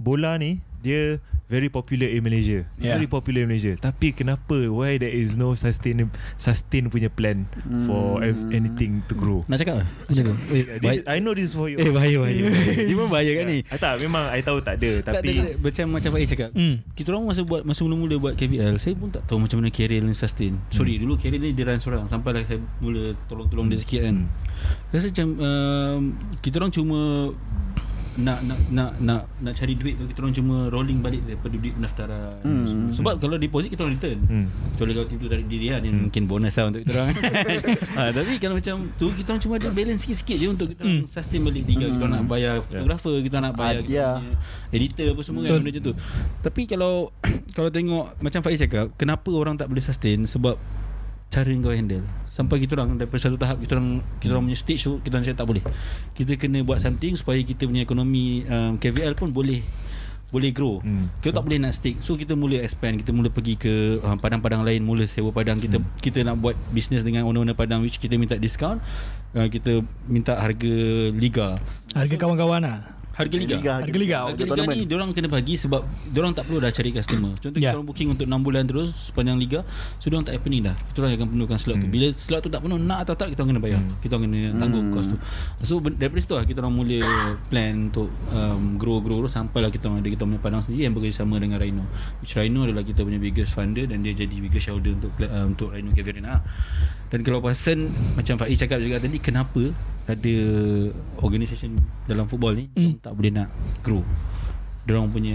[0.00, 2.66] Bola ni dia very popular in Malaysia.
[2.74, 2.94] It's Yeah.
[2.94, 3.74] Very popular in Malaysia.
[3.76, 7.46] Tapi kenapa why there is no sustain sustain punya plan
[7.84, 8.26] for Hmm.
[8.26, 9.46] ev- anything to grow?
[9.46, 11.06] Nak cakap Nak cakap Eh, this.
[11.06, 11.76] I know this is for you.
[11.76, 12.50] Eh bahaya bahaya
[12.82, 15.46] Dia pun bahaya kan ni I tak memang I tahu tak ada tak, tapi tak,
[15.46, 16.82] tak, macam macam Faiz cakap Hmm.
[16.92, 20.00] kita orang masa buat masa mula-mula buat KVL saya pun tak tahu macam mana career
[20.00, 23.78] ni sustain sorry dulu career ni dia run seorang sampai lah saya mula tolong-tolong dia
[23.78, 24.26] sikit kan
[24.88, 26.00] rasa macam um,
[26.40, 26.98] kita orang cuma
[28.16, 31.72] nak nak nak nak nak cari duit tu kita orang cuma rolling balik daripada duit
[31.72, 32.64] pendaftaran Hmm.
[32.64, 32.90] semua.
[32.92, 34.46] sebab kalau deposit kita orang return Hmm.
[34.72, 37.10] Kecuali kalau tim tu tarik diri lah Ni mungkin bonus lah untuk kita orang
[37.94, 40.96] ha, Tapi kalau macam tu Kita orang cuma ada balance sikit-sikit je Untuk kita orang
[40.98, 41.08] Hmm.
[41.08, 44.04] sustain balik liga Kita orang nak bayar fotografer Kita orang nak bayar kita
[44.70, 45.50] editor apa semua kan.
[45.54, 45.92] Benda macam tu
[46.42, 46.92] Tapi kalau
[47.56, 50.56] Kalau tengok Macam Faiz cakap Kenapa orang tak boleh sustain Sebab
[51.30, 52.06] Cara kau handle.
[52.30, 55.24] Sampai kita orang Daripada satu tahap Kita orang Kita orang punya stage tu Kita orang
[55.24, 55.64] cakap tak boleh.
[56.12, 59.64] Kita kena buat something Supaya kita punya ekonomi um, KVL pun boleh
[60.26, 60.82] boleh grow.
[60.82, 61.06] Hmm.
[61.22, 62.02] kita tak boleh nak stick.
[62.02, 62.98] So kita mula expand.
[62.98, 65.62] Kita mula pergi ke uh, padang-padang lain mula sewa padang.
[65.62, 65.86] Kita Hmm.
[66.02, 68.82] kita nak buat bisnes dengan owner-owner padang which kita minta discount.
[69.32, 70.74] Uh, kita minta harga
[71.14, 71.62] liga.
[71.94, 72.78] Harga kawan-kawan lah
[73.16, 73.56] harga liga.
[73.56, 74.18] Liga, Harga liga.
[74.22, 74.76] Harga liga tournament.
[74.76, 77.32] ni Diorang kena bagi sebab Diorang tak perlu dah cari customer.
[77.34, 77.62] Contoh Ya.
[77.62, 77.72] yeah.
[77.72, 79.60] kita orang booking untuk 6 bulan terus Sepanjang liga
[79.96, 80.76] So diorang tak happening dah.
[80.76, 81.88] Kita orang akan penuhkan slot tu.
[81.88, 83.80] Bila slot tu tak penuh Nak atau tak Kita orang kena bayar.
[83.98, 85.18] Kita orang kena tanggung cost tu.
[85.60, 86.98] So daripada situ lah Kita orang mula
[87.46, 91.40] plan Untuk um, grow-grow tu Sampailah kita orang ada Kita punya padang sendiri Yang bekerjasama
[91.40, 91.84] dengan Rhino.
[92.20, 95.72] Which Rhino adalah kita punya biggest funder Dan dia jadi biggest shareholder Untuk uh, untuk
[95.72, 96.44] Rhino Arena
[97.08, 99.72] Dan kalau pasal Macam Faiz cakap juga tadi Kenapa
[100.06, 100.34] Ada
[101.20, 101.74] Organisation
[102.06, 103.02] Dalam football ni hmm.
[103.02, 103.50] Tak boleh nak
[103.82, 104.02] grow
[104.86, 105.34] Diorang punya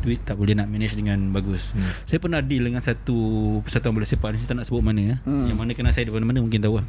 [0.00, 1.76] duit tak boleh nak manage dengan bagus.
[1.76, 1.84] Hmm.
[2.08, 3.16] Saya pernah deal dengan satu
[3.60, 5.16] persatuan bola sepak ni Saya tak nak sebut mana ya.
[5.28, 5.44] hmm.
[5.52, 6.86] Yang mana kenal saya daripada mana mungkin tahu lah.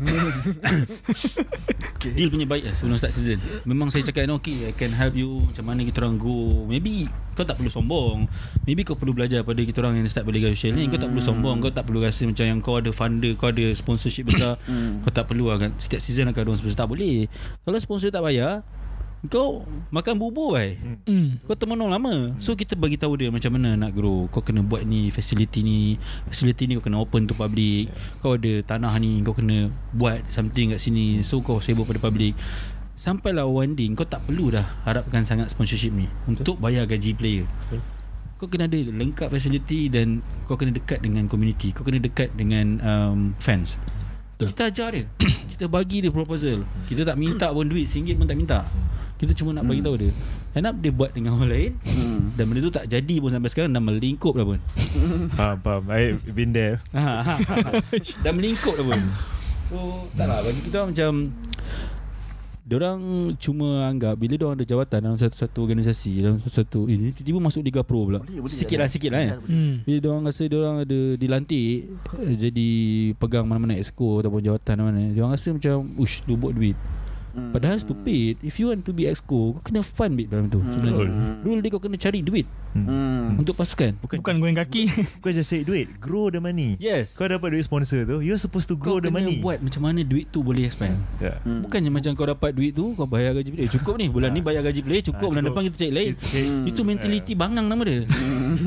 [2.00, 2.16] Okay.
[2.16, 3.44] Deal punya baik lah sebelum start season.
[3.68, 5.44] Memang saya cakap Okay I can help you.
[5.44, 6.64] Macam mana kita orang go?
[6.64, 8.32] Maybe kau tak perlu sombong.
[8.64, 10.88] Maybe kau perlu belajar pada kita orang yang start berliga official ni.
[10.88, 11.60] Kau tak perlu sombong.
[11.60, 14.56] Kau tak perlu rasa macam yang kau ada funder Kau ada sponsorship besar.
[15.04, 15.60] Kau tak perlu lah.
[15.60, 16.80] Kan Setiap season akan ada orang sponsor.
[16.80, 17.28] Tak boleh.
[17.68, 18.64] Kalau sponsor tak bayar
[19.28, 20.80] kau makan bubur bai.
[21.04, 21.36] Hmm.
[21.44, 22.32] Kau termenung lama.
[22.40, 24.32] So kita bagi tahu dia Macam mana nak grow.
[24.32, 26.00] Kau kena buat ni Facility ni.
[26.32, 27.92] Facility ni kau kena open to public.
[28.24, 31.20] Kau ada tanah ni Kau kena buat something kat sini.
[31.20, 32.32] So kau sewa pada public.
[32.96, 36.08] Sampailah one day Kau tak perlu dah Harapkan sangat sponsorship ni.
[36.24, 37.44] Untuk bayar gaji player.
[38.40, 41.76] Kau kena ada lengkap facility Dan kau kena dekat dengan community.
[41.76, 43.76] Kau kena dekat dengan um, fans.
[44.40, 45.06] Kita ajar dia.
[45.52, 46.64] Kita bagi dia proposal.
[46.88, 48.64] Kita tak minta pun duit RM1 pun tak minta
[49.20, 50.12] Kita cuma nak bagi tahu dia.
[50.56, 52.32] End up dia buat dengan orang lain Hmm.
[52.40, 53.76] Dan benda tu tak jadi pun sampai sekarang.
[53.76, 54.60] Dah melingkup dah pun.
[55.38, 55.84] Faham faham.
[55.92, 56.80] I been there.
[58.24, 59.02] Dah melingkup dah pun.
[59.68, 60.40] So tak lah.
[60.40, 61.36] Bagi kita macam
[62.70, 67.66] Diorang cuma anggap Bila diorang ada jawatan Dalam satu-satu organisasi Dalam satu-satu ini Tiba-tiba masuk
[67.66, 68.22] Liga Pro pula.
[68.22, 68.54] Boleh, boleh.
[68.54, 69.32] Sikit lah sikit lah eh.
[69.42, 69.82] Hmm.
[69.82, 71.90] Bila diorang rasa diorang ada dilantik
[72.22, 72.70] eh, Jadi
[73.18, 76.78] pegang mana-mana exco Ataupun jawatan mana Diorang rasa macam Ush lu buat duit
[77.40, 77.56] Hmm.
[77.56, 81.40] Padahal stupid If you want to be exco Kau kena fund bit dalam tu sebenarnya.
[81.40, 83.34] Rule dia kau kena cari duit Hmm.
[83.34, 83.98] Untuk pasukan.
[83.98, 84.94] Bukan goyang kaki.
[85.18, 86.78] Bukan just cari duit Grow the money.
[86.78, 87.18] Yes.
[87.18, 89.42] Kau dapat duit sponsor tu You're supposed to Kau grow the kena money.
[89.42, 90.94] buat macam mana duit tu boleh expand.
[91.18, 91.42] Yeah.
[91.42, 91.66] Hmm.
[91.66, 94.62] Bukannya macam kau dapat duit tu Kau bayar gaji player Cukup ni Bulan ni bayar
[94.62, 95.32] gaji player Cukup.
[95.32, 96.12] Ah, Bulan depan kita cari lain.
[96.20, 96.70] Hmm.
[96.70, 98.06] Itu mentality bangang nama dia.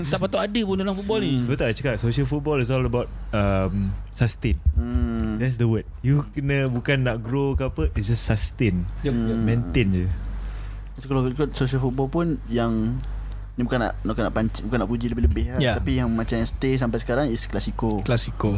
[0.08, 1.42] Tak patut ada pun dalam football ni.
[1.44, 4.58] Sebab tak I cakap Social football is all about um, Sustain.
[4.74, 5.38] Hmm.
[5.38, 5.86] That's the word.
[6.02, 8.61] You kena bukan nak grow ke apa It's just sustain
[9.02, 9.38] Jom, jom.
[9.42, 10.06] Maintain je
[11.00, 12.94] So, kalau ikut social football pun yang
[13.58, 15.58] ni bukan nak bukan nak panci, bukan nak puji lebih-lebih lah.
[15.58, 15.74] Ya.
[15.74, 17.98] Tapi yang macam yang stay sampai sekarang is Clasico.
[18.06, 18.54] Klasiko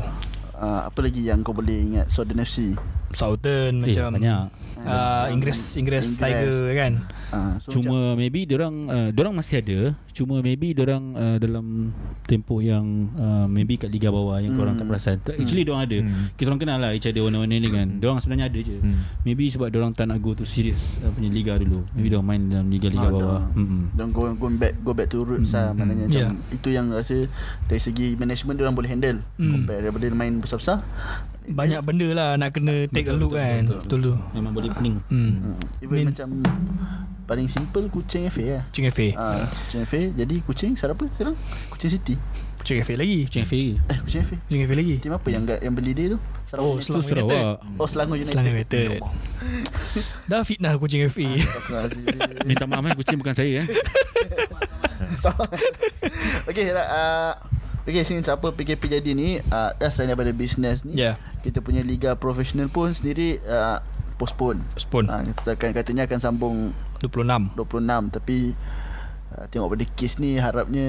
[0.54, 2.78] Uh, apa lagi yang kau boleh ingat Southern FC?
[3.14, 4.44] Southern Eh, macam banyak.
[4.80, 6.20] uh, Inggris Inggris Inggris.
[6.20, 6.94] Tiger kan
[7.34, 11.90] Uh, so Cuma maybe orang uh, orang masih ada Cuma maybe orang uh, dalam
[12.22, 14.90] tempoh yang uh, Maybe kat liga bawah yang korang tak Hmm.
[14.92, 16.30] perasan Actually orang ada Hmm.
[16.32, 19.02] Kita orang kenal lah each other warna-warna ni kan Orang sebenarnya ada je Hmm.
[19.24, 22.42] Maybe sebab orang tak nak go to serious uh, punya liga dulu Maybe orang main
[22.46, 23.42] dalam liga-liga Ah, bawah.
[23.50, 23.82] Hmm.
[23.90, 26.54] Dan go, go back go back to roots lah maknanya macam Yeah.
[26.54, 27.26] itu yang rasa
[27.66, 29.58] dari segi management dia orang boleh handle Hmm.
[29.58, 30.86] compare daripada dia main besar-besar
[31.46, 33.80] Banyak benda lah Nak kena take a Betul, look betul, kan betul.
[33.80, 35.32] Betul tu Memang boleh pening Hmm.
[35.44, 35.56] Hmm.
[35.78, 36.28] Even Main- macam
[37.24, 38.62] paling simple Kucing FA lah.
[38.68, 41.36] Kucing FA Ah, Kucing FA jadi Kucing siapa sekarang?
[41.68, 42.14] Kucing City.
[42.56, 44.36] Kucing FA lagi Kucing FA Eh Kucing FA.
[44.42, 46.18] Kucing FA lagi Tim apa yang yang beli dia tu?
[46.54, 46.80] Oh, United.
[46.80, 48.32] Tu Selangor Sarawak Oh Selangor United.
[48.32, 48.88] Selangor United.
[50.30, 52.44] Dah fitnah kucing FA Astagfirullahalazim.
[52.44, 53.66] Minta maaf eh Kucing bukan saya eh
[56.44, 57.32] okay, uh,
[57.84, 62.16] okay since apa PKP jadi ni, uh, selain daripada bisnes ni, Ya kita punya liga
[62.16, 63.84] profesional pun sendiri uh,
[64.16, 64.64] postpone.
[64.72, 65.06] Postpone.
[65.12, 66.56] Uh, kita akan katanya akan sambung
[67.04, 68.56] 26 26 tapi
[69.36, 70.88] uh, tengok pada kes ni harapnya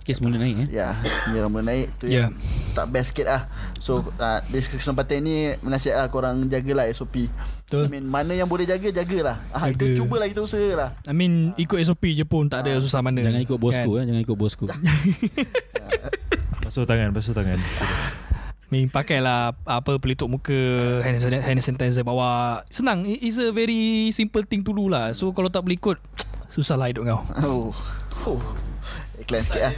[0.00, 0.68] Kes mula naik eh.
[0.72, 0.96] ya
[1.28, 2.26] ni mula naik tu Ya.
[2.26, 2.32] yang
[2.72, 3.42] tak best sikit lah.
[3.76, 7.28] So uh, di kesempatan ni menasihat lah korang jagalah SOP.
[7.68, 7.86] Betul.
[7.86, 9.36] I mean mana yang boleh jaga jagalah.
[9.50, 10.96] Ah kita cubalah kita usahalah.
[11.04, 13.20] I mean ikut SOP je pun tak ada susah mana.
[13.20, 14.00] Jangan ikut bosku Kan?
[14.00, 14.64] eh, jangan ikut bosku.
[16.64, 17.58] Basuh tangan Basuh tangan
[18.70, 20.54] mean pakailah apa pelitup muka
[21.02, 22.62] hand, san- hand sanitizer bawa.
[22.70, 23.02] Senang.
[23.02, 25.10] It- It's a very simple thing to do lah.
[25.10, 25.98] So kalau tak boleh ikut
[26.54, 27.20] susah lah hidup kau.
[27.42, 27.74] Oh.
[28.24, 28.38] oh.
[29.20, 29.72] Iklan sikit lah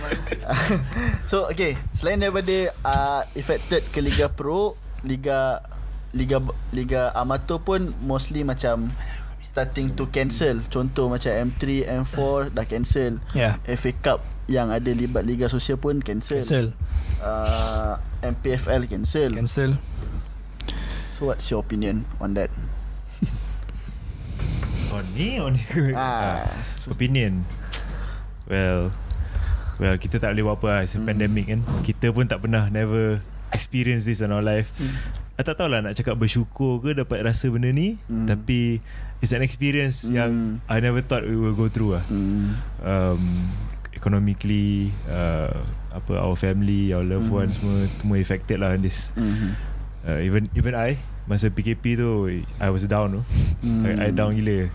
[1.31, 5.61] So okay Selain daripada uh, Affected ke Liga Pro Liga
[6.15, 6.39] Liga
[6.71, 8.95] Liga Amateur pun Mostly macam
[9.43, 13.59] Starting to cancel Contoh macam M3 M4 Dah cancel Ya.
[13.67, 16.67] FA Cup Yang ada libat Liga Sosial pun cancel, Cancel.
[17.23, 19.31] Uh, MPFL cancel.
[19.31, 19.79] Cancel.
[21.15, 22.51] So what's your opinion on that?
[24.93, 25.63] Oh ni oh ni
[25.97, 26.45] Ah,
[26.85, 27.47] Opinion
[28.45, 28.91] Well
[29.83, 31.11] Well kita tak boleh buat apa lah It's a Hmm.
[31.11, 33.19] pandemic kan Kita pun tak pernah Never
[33.51, 34.95] experience this in our life Hmm.
[35.33, 38.31] I tak tahulah nak cakap bersyukur ke Dapat rasa benda ni Hmm.
[38.31, 38.79] Tapi
[39.19, 40.15] It's an experience Hmm.
[40.15, 40.33] yang
[40.71, 42.55] I never thought we will go through lah Hmm.
[42.79, 43.23] um,
[43.93, 47.43] Economically uh, Apa Our family Our loved Hmm.
[47.43, 49.51] ones semua Semua affected lah in this Mhm.
[50.07, 52.27] uh, Even even I Masa PKP tu
[52.59, 53.23] I was down tu
[53.63, 53.83] Hmm.
[53.83, 54.71] I, I down gila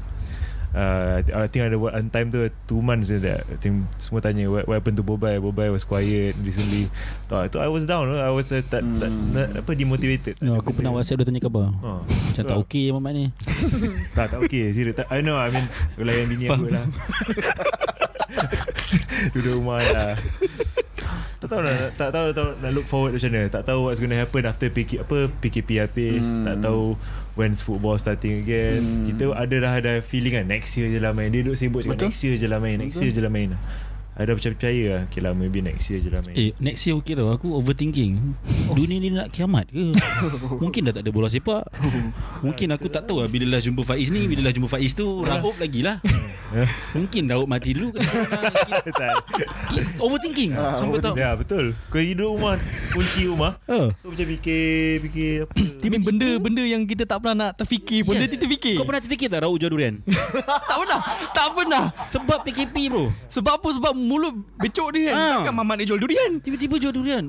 [0.78, 3.84] Uh, I thi- I think ada one time tu Two months je that I think
[3.98, 6.86] semua tanya What, what happened to Bobai Bobai was quiet recently
[7.26, 9.34] Tak, tu I was down I was uh, tak, tak, Hmm.
[9.34, 11.74] nak, apa demotivated No, aku pernah WhatsApp dia tanya khabar.
[11.82, 12.00] Oh.
[12.06, 13.26] Macam tak okey Mamat ni.
[14.18, 15.66] Tak tak okay Serius tak, I know I mean
[15.98, 16.86] Layan bini aku lah
[19.34, 20.14] Duduk rumah lah
[21.38, 24.10] tak tahu nak, tak tahu, tahu nak look forward macam mana Tak tahu what's going
[24.10, 26.44] to happen After PK, apa, PKP habis Hmm.
[26.44, 26.98] Tak tahu
[27.38, 29.06] When's football starting again Hmm.
[29.06, 31.96] Kita ada dah ada feeling kan Next year je lah main Dia duduk sibuk cakap
[31.96, 32.10] Betul.
[32.10, 33.04] Next year je lah main Next Betul.
[33.04, 33.52] year je lah main
[34.18, 36.98] I dah percaya-percaya lah Okay lah maybe next year je lah main Eh, next year
[36.98, 37.30] okey tau.
[37.30, 38.18] Aku overthinking.
[38.74, 39.94] Dunia ni nak kiamat ke?
[40.66, 41.70] Mungkin dah tak ada bola sepak.
[42.46, 45.22] Mungkin aku tak tahu lah bila lah jumpa Faiz ni, bila lah jumpa Faiz tu,
[45.22, 46.02] Raub lagi lah.
[46.96, 47.92] Mungkin Daud mati dulu.
[50.04, 50.56] Overthinking.
[50.56, 51.14] Ah, Sampai tak.
[51.18, 52.56] Ya betul Kau hidup rumah
[52.94, 53.92] Kunci rumah Oh.
[54.00, 55.54] So macam fikir Fikir apa
[55.86, 58.28] I mean benda-benda yang kita tak pernah nak terfikir pun yes.
[58.28, 58.76] dia terfikir.
[58.76, 60.04] Kau pernah terfikir tak Raub jual durian?
[60.68, 61.00] tak pernah.
[61.32, 61.84] Tak pernah.
[62.04, 63.08] Sebab PKP bro.
[63.32, 63.70] Sebab apa?
[63.72, 65.16] Sebab mulut becok dia kan.
[65.16, 65.32] Ah.
[65.40, 66.32] Takkan mamat dia jual durian.
[66.44, 67.26] Tiba-tiba jual durian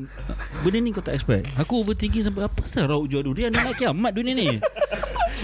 [0.63, 4.11] Benda ni kau tak expect Aku overthinking sampai Apa sah Raub jual durian nak kiamat
[4.11, 4.49] dunia ni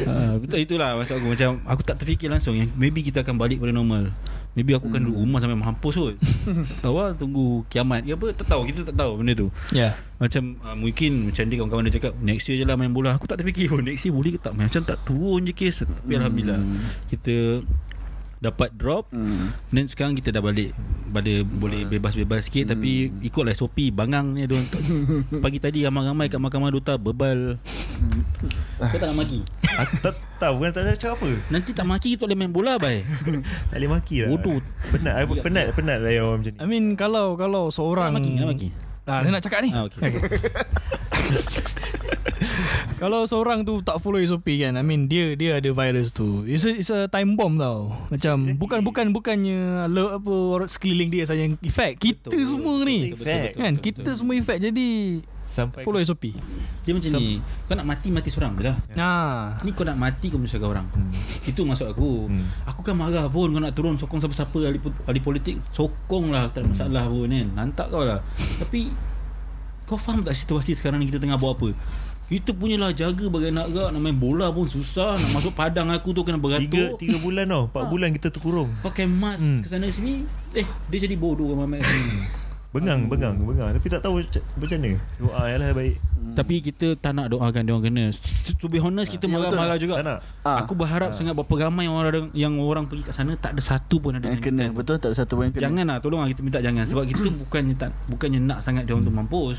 [0.07, 3.63] ha, Betul itulah Maksud aku macam Aku tak terfikir langsung yang Maybe kita akan balik
[3.65, 4.13] pada normal.
[4.55, 6.15] Maybe aku akan duduk rumah sampai mampus kot.
[6.85, 8.07] Tahu lah Tunggu kiamat.
[8.07, 8.63] Ke apa Tak tahu.
[8.71, 9.51] Kita tak tahu benda tu.
[9.75, 9.79] Ya.
[9.79, 9.93] Yeah.
[10.23, 13.19] Macam uh, Mungkin Macam dia kawan-kawan dia cakap Next year je lah main bola.
[13.19, 14.71] Aku tak terfikir pun Next year boleh ke tak main?
[14.71, 15.83] Macam tak turun je kes.
[15.83, 16.63] Tapi Alhamdulillah
[17.11, 17.67] Kita
[18.39, 19.11] Dapat drop.
[19.11, 19.57] Hmm.
[19.75, 20.71] Dan sekarang kita dah balik
[21.11, 22.69] pada boleh bebas-bebas sikit.
[22.69, 22.73] Hmm.
[22.77, 24.61] tapi ikutlah SOP bangang ni dia
[25.45, 27.57] pagi tadi ramai-ramai kat mahkamah Dota bebal.
[28.77, 29.41] Kau tak nak maki.
[29.75, 32.79] Ah, tak, tak bukan tak tahu cakap apa Nanti tak maki kita boleh main bola
[32.79, 33.03] bai.
[33.71, 34.63] Tak boleh maki lah Bodoh.
[34.95, 38.23] Penat I, Penat Penat lah yang orang macam ni I mean kalau kalau seorang nak
[38.23, 38.69] maki, nak maki.
[39.05, 39.71] Ah, dia nak cakap ni.
[39.75, 40.01] Ah, okey.
[42.95, 46.65] Kalau seorang tu tak follow SOP kan I mean dia dia ada virus tu It's
[46.65, 51.25] a, it's a time bomb tau Macam bukan bukan bukannya lo, apa orang sekeliling dia
[51.27, 52.47] saja yang effect Kita Betul.
[52.49, 54.17] semua ni Betul, betul, betul, Kan betul, kita betul.
[54.17, 54.89] semua effect Jadi
[55.55, 56.35] Sampai follow SOP
[56.83, 57.39] Dia macam ni.
[57.65, 58.77] Kau nak mati mati seorang je lah.
[58.93, 60.87] Nah Ni kau nak mati kau menyusahkan orang.
[60.91, 61.15] Hmm.
[61.47, 62.27] Itu maksud aku.
[62.27, 62.43] Hmm.
[62.67, 66.67] Aku kan marah pun kau nak turun sokong siapa-siapa ahli, ahli politik sokong lah tak
[66.67, 67.49] ada masalah pun kan.
[67.55, 68.19] Nantak kau lah.
[68.59, 68.91] Tapi
[69.85, 71.71] kau faham tak situasi sekarang ni kita tengah buat apa?
[72.25, 76.11] Kita punyalah jaga bagai nak gak nak main bola pun susah nak masuk padang aku
[76.11, 77.91] tu kena Tiga, beratur tiga bulan tau Empat Ah.
[77.93, 79.61] bulan kita terkurung pakai mask Hmm.
[79.61, 82.25] ke sana sini eh dia jadi bodoh kan mamat sini
[82.75, 84.43] Bengang Bengang Bengang Tapi tak tahu macam
[84.75, 88.05] mana Doa lah baik tapi kita tak nak doakan dia orang kena
[88.57, 89.45] to, be honest kita Ya, betul.
[89.45, 90.57] marah-marah juga Tak nak Ah.
[90.59, 94.01] aku berharap sangat berapa ramai orang ada, yang orang pergi kat sana tak ada satu
[94.01, 94.73] pun ada Yang kena jangkitan.
[94.75, 97.75] Betul tak ada satu pun yang kena Janganlah tolonglah kita minta jangan sebab kita bukannya
[97.77, 99.57] tak bukannya nak sangat dia orang tu mampus.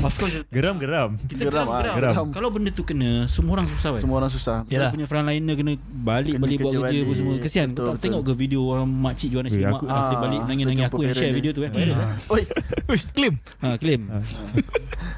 [0.00, 2.26] Of course Geram geram kita Geram, geram, ah, geram, geram.
[2.30, 4.00] Kalau benda tu kena semua orang susah kan.
[4.00, 4.90] Semua orang susah Kita Yalah.
[4.94, 7.34] punya frontliner kena balik Kena balik buat kerja apa semua.
[7.36, 8.02] Kesian kau tak betul.
[8.06, 10.84] tengok ke video orang makcik jual nasi Eh, lemak aku- ah, dia balik Ah, nangis-nangis
[10.86, 11.70] aku yang share video tu kan.
[11.72, 12.08] Viral kan?
[12.30, 12.42] Oi
[12.90, 14.06] Uish, claim Ha claim.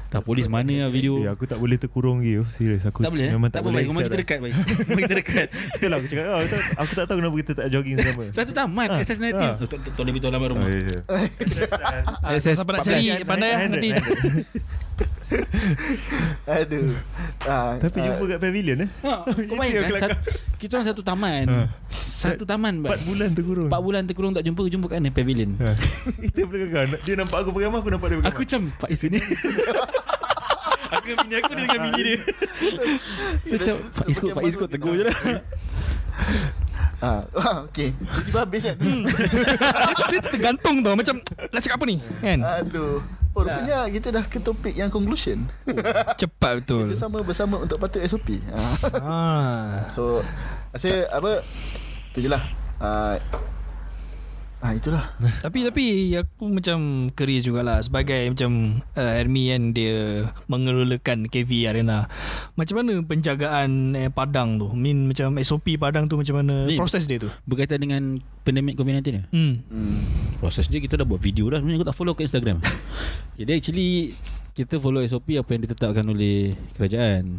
[0.09, 1.21] tak polis mana lah video.
[1.21, 2.47] Eh, aku tak boleh terkurung lagi oh.
[2.49, 3.33] Serius aku Tak boleh eh?
[3.37, 4.53] Memang Tak tak, boleh Rumah kita dekat baik
[4.89, 5.47] Rumah kita dekat lah.
[5.77, 8.51] Itulah aku cakap oh, aku, tak, aku tak tahu kenapa kita tak jogging sama Satu
[8.51, 9.53] tamat Ah, SS19 ah.
[9.59, 10.99] Oh, Tak tak boleh beritahu alamat Oh, rumah ya, ya.
[12.33, 13.89] Eh, Siapa nak cari Pandai lah nanti
[16.59, 16.97] Aduh.
[17.45, 18.89] Ah, Tapi ah, jumpa kat pavilion eh.
[19.05, 19.13] Ha,
[19.49, 20.17] kau bayangkan satu,
[20.57, 21.45] kita orang satu taman.
[21.47, 21.61] Ha.
[21.93, 22.83] Satu taman.
[22.83, 23.69] 4 bulan terkurung.
[23.71, 25.71] 4 bulan terkurung tak jumpa Jumpa kat mana pavilion Ha.
[26.27, 29.19] Itu belakang Dia nampak aku pegang Aku nampak dia pegang Aku macam Pak Is ni
[30.89, 32.17] Aku dengan bini aku Dia dengan bini dia
[33.47, 35.17] So macam Pak Is kot Pak Is kot Tegur je lah
[36.99, 37.95] Ah, ah, okay.
[38.27, 38.75] Tiba habis kan.
[40.11, 42.99] Dia tergantung tau Macam nak cakap apa ni Kan Aduh.
[43.39, 45.47] Oh, rupanya kita dah ke topik yang conclusion.
[46.19, 48.43] Cepat betul Kita sama bersama untuk patut SOP.
[48.51, 48.75] Ah.
[48.99, 49.67] ah.
[49.95, 50.19] So,
[50.75, 51.39] rasa apa?
[52.11, 52.43] Tu je lah.
[52.83, 53.15] Ah,
[54.59, 55.15] ah itulah.
[55.45, 55.83] Tapi tapi
[56.13, 56.79] aku macam
[57.13, 58.51] curious jugalah sebagai macam
[58.91, 59.95] uh, Hermi kan dia
[60.45, 62.11] mengelolakan KV Arena.
[62.53, 64.67] Macam mana penjagaan eh, padang tu?
[64.71, 67.31] Mean macam SOP padang tu macam mana Ni- proses dia tu?
[67.45, 68.01] Berkaitan dengan
[68.41, 69.53] Pandemik COVID-19 ni Hmm.
[69.65, 69.99] Hmm.
[70.37, 72.57] Proses dia kita dah buat video dah Sebenarnya aku tak follow kat Instagram
[73.39, 73.89] Jadi actually
[74.51, 77.37] Kita follow SOP Apa yang ditetapkan oleh Kerajaan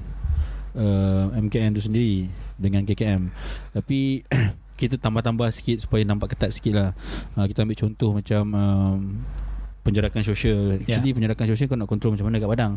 [0.73, 3.29] uh, MKN tu sendiri Dengan KKM
[3.73, 4.23] Tapi
[4.81, 6.91] Kita tambah-tambah sikit Supaya nampak ketat sikit lah.
[7.37, 9.01] Uh, Kita ambil contoh macam um,
[9.81, 10.77] Penjarakan sosial.
[10.77, 12.37] Actually penjarakan sosial Kau nak kontrol macam mana?
[12.37, 12.73] Kat Padang.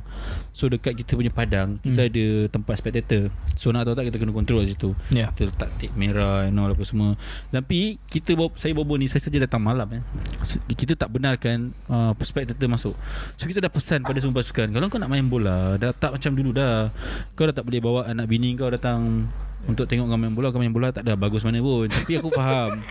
[0.55, 2.09] So dekat kita punya Padang Kita Hmm.
[2.09, 3.27] ada tempat spectator.
[3.59, 4.95] So nak tahu tak Kita kena kontrol kat situ.
[5.11, 5.27] Ya.
[5.27, 5.29] Yeah.
[5.35, 7.19] kita letak tip merah and all apa semua.
[7.51, 10.01] Tapi kita saya bawa ni saya saja datang malam eh.
[10.47, 12.95] So, kita tak benarkan uh, spectator masuk.
[13.35, 16.31] So kita dah pesan pada semua pasukan kalau kau nak main bola dah tak macam
[16.31, 16.87] dulu dah.
[17.35, 19.27] Kau dah tak boleh bawa anak bini kau datang
[19.63, 21.15] untuk tengok kau main bola kau main bola tak ada.
[21.15, 21.87] Bagus mana pun.
[21.87, 22.71] Tapi aku faham.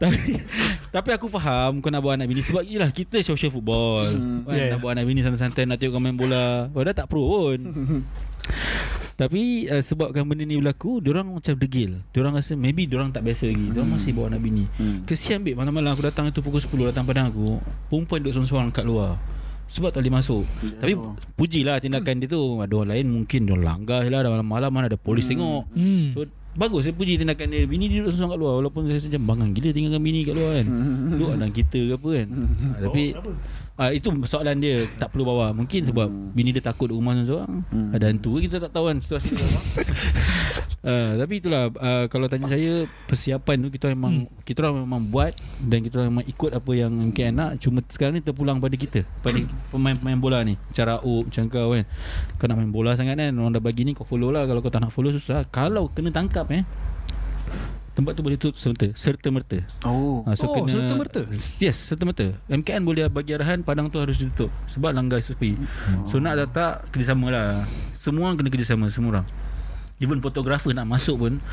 [0.00, 0.32] Tapi
[0.88, 2.40] tapi aku faham kau nak bawa anak bini.
[2.40, 4.08] Sebab yelah kita social football.
[4.08, 4.48] Hmm.
[4.48, 4.72] kan, Yeah.
[4.72, 6.72] nak bawa anak bini santai-santai nak tengok kau main bola.
[6.72, 7.60] Padahal tak pro pun.
[9.20, 12.00] Tapi uh, sebabkan benda ni berlaku Diorang macam degil.
[12.16, 13.66] Diorang rasa Maybe diorang tak biasa lagi.
[13.68, 14.64] Diorang masih bawa anak bini.
[14.80, 15.04] Hmm.
[15.04, 15.60] Kesian babe.
[15.60, 17.60] Malam-malam aku datang itu Pukul 10 datang padang aku
[17.92, 19.20] Perempuan duduk seorang-seorang kat luar
[19.70, 20.42] sebab tak boleh masuk.
[20.66, 20.82] Ya.
[20.82, 20.92] Tapi
[21.38, 22.58] pujilah tindakan dia tu.
[22.58, 24.26] Ada orang lain mungkin Dia langgar je lah.
[24.26, 25.70] Dah malam-malam mana ada polis tengok.
[25.70, 26.10] Hmm.
[26.18, 26.26] So
[26.58, 27.70] bagus saya puji tindakan dia.
[27.70, 28.52] Bini dia duduk seorang kat luar.
[28.58, 30.66] Walaupun saya rasa macam Bangang gila tinggalkan bini kat luar kan.
[31.14, 32.26] Duduk dalam kita ke apa kan.
[32.34, 32.42] Ha,
[32.90, 33.04] Tapi
[33.80, 35.56] ah, Itu soalan dia Tak perlu bawa.
[35.56, 36.06] Mungkin sebab
[36.36, 37.64] Bini dia takut rumah seorang
[37.96, 39.48] Ada hantu kita tak tahu kan Situasi dia
[40.84, 45.32] uh, Tapi itulah uh, Kalau tanya saya Persiapan tu kita memang Kita orang memang buat
[45.64, 47.50] Dan kita orang memang ikut Apa yang MKN nak.
[47.58, 49.40] Cuma sekarang ni terpulang pada kita Pada
[49.72, 50.60] pemain-pemain bola ni.
[50.76, 51.84] Cara up Macam kau kan
[52.36, 54.44] Kau nak main bola sangat kan Orang dah bagi ni Kau follow lah.
[54.44, 55.48] Kalau kau tak nak follow susah.
[55.48, 56.62] Kalau kena tangkap eh
[58.00, 59.60] Tempat tu boleh tutup serta serta merta.
[59.84, 60.24] Oh.
[60.24, 61.20] Ha, Oh, serta-merta?
[61.60, 62.32] Yes, serta merta.
[62.48, 65.52] MKN boleh bagi arahan padang tu harus ditutup sebab langgar SOP.
[66.08, 67.68] So nak tak tak kerjasama lah.
[67.92, 69.26] Semua orang kena kerjasama semua orang.
[70.00, 71.44] Even fotografer nak masuk pun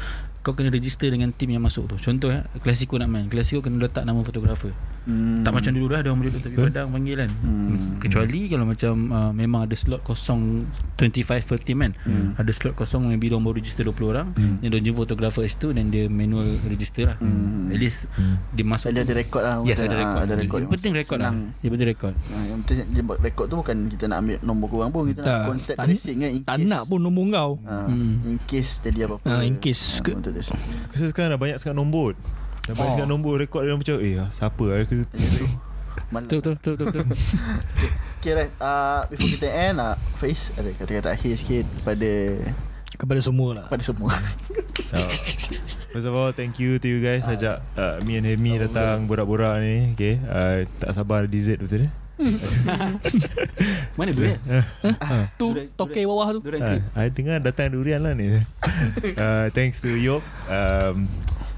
[0.48, 2.00] kau kena register dengan tim yang masuk tu.
[2.00, 3.28] Contoh eh, Klasiko nak main.
[3.28, 4.72] Klasiko kena letak nama fotografer.
[5.04, 5.40] Hmm.
[5.40, 7.32] Tak macam dulu dah ada orang boleh tepi padang panggil kan.
[7.38, 7.96] Hmm.
[7.98, 11.92] Kecuali kalau macam uh, memang ada slot kosong 25 per team kan.
[12.02, 12.32] Hmm.
[12.34, 14.28] Ada slot kosong maybe dia baru register 20 orang.
[14.34, 14.60] Hmm.
[14.60, 17.18] Dia jumpa fotografer kat situ dan dia manual register lah.
[17.18, 17.68] Hmm.
[17.68, 18.08] At least
[18.54, 20.22] dia masuk Ada ada rekod lah Yes ada Ah, rekod.
[20.22, 21.32] Ada rekod Yang penting rekod lah.
[21.58, 22.14] Dia penting rekod.
[22.16, 25.20] Ah, Yang penting dia buat rekod tu Bukan kita nak ambil nombor korang pun Kita
[25.20, 25.28] Tak.
[25.28, 28.24] nak contact tracing kan Tak nak pun nombor kau Ah, Hmm.
[28.26, 30.58] In case jadi apa-apa Ah, in case Ah, betul.
[30.84, 32.14] Aku rasa sekarang dah banyak sangat nombor.
[32.64, 32.96] Dah banyak Oh.
[32.96, 35.08] sangat nombor Rekod dia macam Eh siapa lah aku
[36.08, 37.04] Betul betul betul betul.
[37.04, 37.18] betul.
[38.20, 38.52] Okay right.
[38.58, 42.12] Uh, Before kita end uh, Face ada kata-kata akhir sikit Kepada
[42.94, 43.66] Kepada semua lah.
[43.68, 44.12] Kepada semua.
[44.88, 45.00] So,
[45.92, 47.26] First of all Thank you to you guys.
[47.26, 49.96] Ajak uh, Me and Hemi datang Borak-borak ni.
[49.96, 51.90] Okay uh, Tak sabar dessert betul ni
[53.98, 54.38] Mana duit?
[55.38, 60.22] Tu toke bawah tu uh, I dengar datang durian lah ni uh, Thanks to Yok
[60.48, 61.06] um,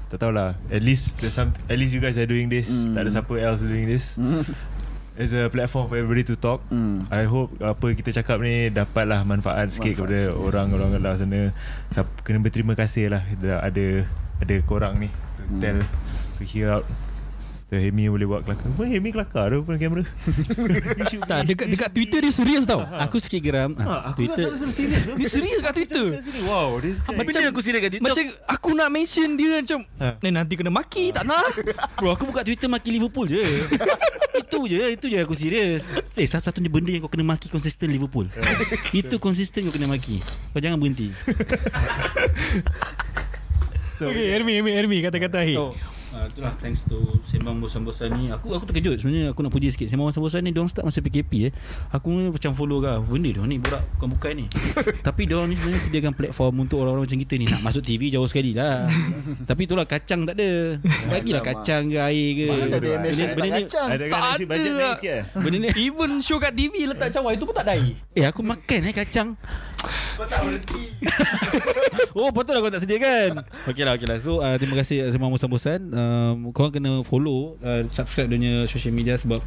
[0.08, 2.92] Tak tahulah At least there's some, At least you guys are doing this Mm.
[2.92, 4.44] Tak ada siapa else doing this Hmm.
[5.16, 7.04] It's a platform for everybody to talk Hmm.
[7.08, 10.40] I hope apa kita cakap ni dapatlah manfaat sikit Manfaat kepada sikit.
[10.40, 11.40] orang-orang luar sana.
[12.20, 13.20] Kena berterima kasih lah
[13.60, 14.08] ada
[14.40, 15.60] ada korang ni to Hmm.
[15.60, 15.78] tell
[16.36, 16.88] to hear out.
[17.70, 18.66] So Hemi boleh buat kelakar.
[18.74, 20.02] Pun Hemi kelakar tu pun kamera.
[21.22, 23.78] Tak dekat dekat Twitter dia serius tau Aku sikit geram.
[23.78, 24.46] Ah, Ha, aku Twitter.
[24.58, 25.02] Selalu serius.
[25.14, 26.04] Dia serius kat Twitter
[26.42, 27.14] Wow, this guy.
[27.14, 28.06] Macam aku serius kat Twitter.
[28.10, 30.18] Macam aku nak mention dia macam Ha.
[30.18, 31.46] Ni nanti kena maki Tak nak
[32.02, 33.38] Bro aku buka Twitter maki Liverpool je
[34.42, 35.86] Itu je Itu je aku serius
[36.18, 38.26] Eh satu-satunya benda yang kau kena maki Konsisten Liverpool
[38.98, 40.18] Itu konsisten kau kena maki
[40.50, 41.14] Kau jangan berhenti
[43.94, 45.72] so, Okay Hermi Hermi Hermi Kata-kata akhir oh,
[46.10, 48.34] Uh, itulah thanks to Sembang Bosan-Bosan ni.
[48.34, 49.86] Aku aku terkejut sebenarnya Aku nak puji sikit.
[49.86, 51.52] Sembang Bosan-Bosan ni Diorang start masa PKP eh.
[51.88, 54.46] Aku ni macam follow kah Benda diorang ni borak bukan-bukan ni.
[55.06, 57.46] Tapi diorang ni sebenarnya sediakan platform Untuk orang-orang macam kita ni.
[57.46, 58.90] Nak masuk TV jauh sekali lah.
[59.48, 60.82] Tapi itulah kacang tak ada.
[61.06, 62.46] Bagilah kacang ke air ke.
[62.48, 63.88] Mana ada Benda- MSN benda ni kacang?
[63.88, 65.24] Ada nasi bajet naik sikit eh?
[65.38, 68.80] Benda ni Even show kat TV letak cawan Itu pun tak dai Eh aku makan
[68.82, 69.38] eh kacang
[70.16, 70.82] Kau tak berhenti.
[72.10, 73.46] Oh patut lah kau tak sediakan.
[73.70, 74.18] Okey lah okey lah.
[74.18, 78.90] So uh, terima kasih semua bosan-bosan um, Korang kena follow uh, Subscribe dia punya social
[78.90, 79.38] media Sebab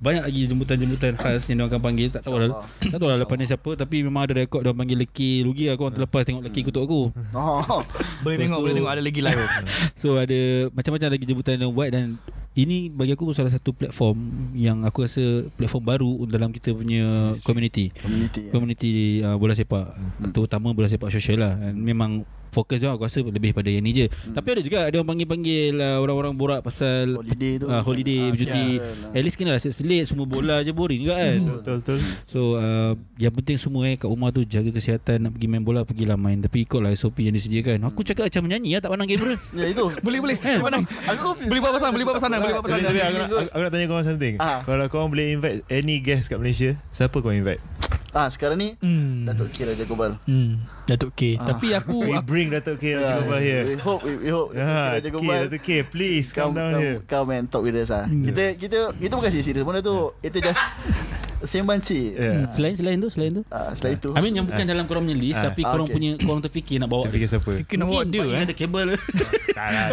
[0.00, 2.08] banyak lagi jemputan-jemputan khas yang diorang akan panggil.
[2.08, 4.96] Tak tahu lah Tak tahu lah lepas ni siapa Tapi memang ada rekod Diorang panggil
[4.96, 5.76] leki Rugi lah.
[5.76, 7.00] Korang terlepas tengok leki kutuk aku.
[7.36, 7.80] Oh.
[8.24, 9.44] Boleh tengok Boleh tengok ada lagi live.
[10.00, 10.40] So ada
[10.72, 12.16] Macam-macam lagi jemputan yang buat Dan
[12.54, 15.24] ini bagi aku salah satu platform Yang aku rasa
[15.58, 17.90] Platform baru Dalam kita punya Community.
[17.98, 18.42] Community.
[18.54, 18.92] Community
[19.26, 19.94] uh, bola sepak.
[20.30, 21.54] Terutama bola sepak sosial lah.
[21.58, 22.22] Dan Memang
[22.54, 24.06] Fokus dia aku rasa Lebih pada yang ni je.
[24.06, 27.66] Tapi ada juga Ada orang panggil-panggil uh, Orang-orang borak pasal Holiday tu.
[27.66, 28.66] uh, Holiday Ah, Bercuti.
[28.78, 29.10] ya.
[29.10, 31.38] At least kena lah selit Semua bola je boring juga kan.
[31.58, 31.98] Betul betul.
[32.24, 35.82] So uh, Yang penting semua eh Kat rumah tu Jaga kesihatan Nak pergi main bola
[35.82, 36.38] Pergilah main.
[36.38, 37.82] Tapi ikutlah SOP yang disediakan.
[37.84, 39.34] Aku cakap macam menyanyi lah Tak pandang kamera.
[39.58, 39.84] Ya itu.
[39.98, 40.36] Boleh boleh.
[40.38, 40.78] Eh, Mana
[41.10, 44.34] Aku Boleh buat pesan Boleh buat pesanan Boleh buat tapi aku, nak, tanya korang something.
[44.38, 44.62] Ah.
[44.62, 47.58] Kalau korang boleh invite Any guest kat Malaysia Siapa korang invite
[48.10, 51.50] Ah sekarang ni Hmm Datuk K Raja Gobal Hmm Datuk K Ah.
[51.50, 54.54] Tapi aku We bring Datuk K Raja Yeah, Gopal here We hope we, we hope
[54.54, 56.98] Datuk K Ya, Raja K, Gobal Datuk K, please come, come, down come, here.
[57.04, 58.06] come and talk with us ah.
[58.06, 60.14] Kita kita kita bukan serius benda tu.
[60.20, 60.62] Itu just
[61.44, 62.08] sembang cik.
[62.14, 62.46] Yeah.
[62.48, 64.08] Selain selain tu Selain tu Ah, setelah itu.
[64.14, 65.50] I mean yang bukan dalam korang punya list Ah.
[65.50, 65.96] Tapi Ah, korang okay.
[65.98, 67.52] punya Korang terfikir nak bawa Kita fikir siapa?
[67.66, 68.86] Kena bawa dia Mungkin eh ada kabel
[69.58, 69.88] Tak lah.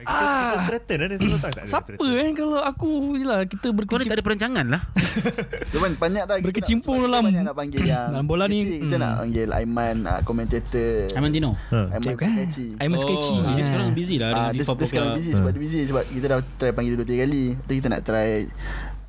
[0.00, 1.50] Kita, kita threaten ada semua tak?
[1.52, 4.82] tak ada Siapa eh Kalau aku Yelah kita Korang tak berkecimpung ada perancangan lah
[5.72, 8.58] Cuman banyak dah kita Berkecimpung kita dalam- banyak nak panggil yang dalam bola ni.
[8.80, 9.02] Kita hmm.
[9.02, 11.10] nak panggil Aiman ah, komentator.
[11.12, 11.78] Aiman Dino Ha.
[11.92, 12.66] Aiman kan Sketchy.
[12.76, 13.66] I'm a sketchy Oh, Dia Ah.
[13.66, 16.02] sekarang busy lah Ah, Dengan dia, FIFA dia sekarang Poker busy sebab dia busy sebab
[16.06, 17.44] kita dah try panggil dia dua tiga kali.
[17.60, 18.30] Kita nak try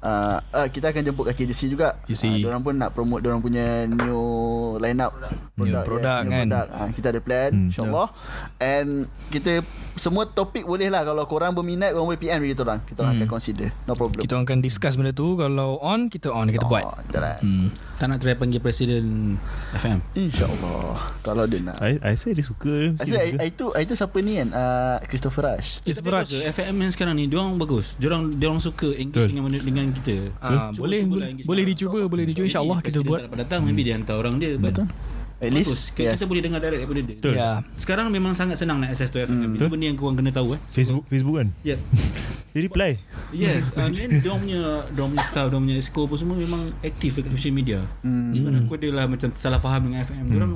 [0.02, 1.94] Uh, uh, kita akan jemput kat KJC juga.
[2.04, 2.26] KJC.
[2.26, 4.22] Uh, diorang pun nak promote diorang punya new
[4.78, 5.14] lineup
[5.56, 6.46] New product new kan.
[6.48, 6.68] product.
[6.72, 7.68] Uh, kita ada plan Hmm.
[7.70, 8.08] insyaallah.
[8.58, 8.90] And
[9.30, 9.62] kita
[9.94, 12.82] semua topik boleh lah kalau korang berminat korang boleh PM kita orang.
[12.82, 13.22] Kita orang Hmm.
[13.22, 13.70] akan consider.
[13.84, 14.22] No problem.
[14.22, 17.38] Kita akan discuss benda tu Kalau on Kita on Kita buat Oh, jalan.
[17.38, 17.68] hmm.
[17.96, 19.38] Tak nak try panggil Presiden
[19.72, 22.90] FM InsyaAllah Kalau dia nak I, I say dia suka.
[22.90, 23.46] mesti dia Asyik, suka.
[23.46, 25.70] itu itu siapa ni kan uh, Christopher Rush
[26.02, 29.38] berat bagus, FM yang sekarang ni Diorang bagus Diorang diorang suka engage Betul.
[29.38, 32.10] dengan dengan kita Ah, Cuba- boleh cubalah boleh, dicuba orang.
[32.10, 34.88] boleh dicuba So, insyaallah kita buat tak datang Maybe dia hantar orang dia Betul
[35.42, 36.14] At Bagus least kita, yes.
[36.16, 37.34] kita boleh dengar direct daripada dia Betul.
[37.34, 39.70] ya Sekarang memang sangat senang nak access to FM Itu Betul.
[39.72, 41.48] benda yang korang kena tahu eh Facebook Facebook kan?
[41.62, 41.76] Ya
[42.52, 42.92] Dia reply.
[43.32, 47.16] Yes And then Diorang punya Diorang punya staff Diorang punya exco apa semua Memang aktif
[47.16, 47.80] dekat social media.
[48.04, 48.36] Hmm.
[48.36, 50.54] Even aku ada lah Macam salah faham dengan FM Diorang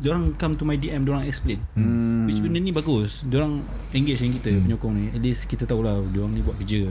[0.00, 1.60] Diorang come to my DM Diorang explain.
[1.76, 2.24] Hmm.
[2.24, 3.20] Which benda ni bagus.
[3.28, 3.60] Diorang
[3.92, 5.04] engage dengan kita Penyokong ni.
[5.12, 6.88] At least kita tahulah Diorang ni buat kerja.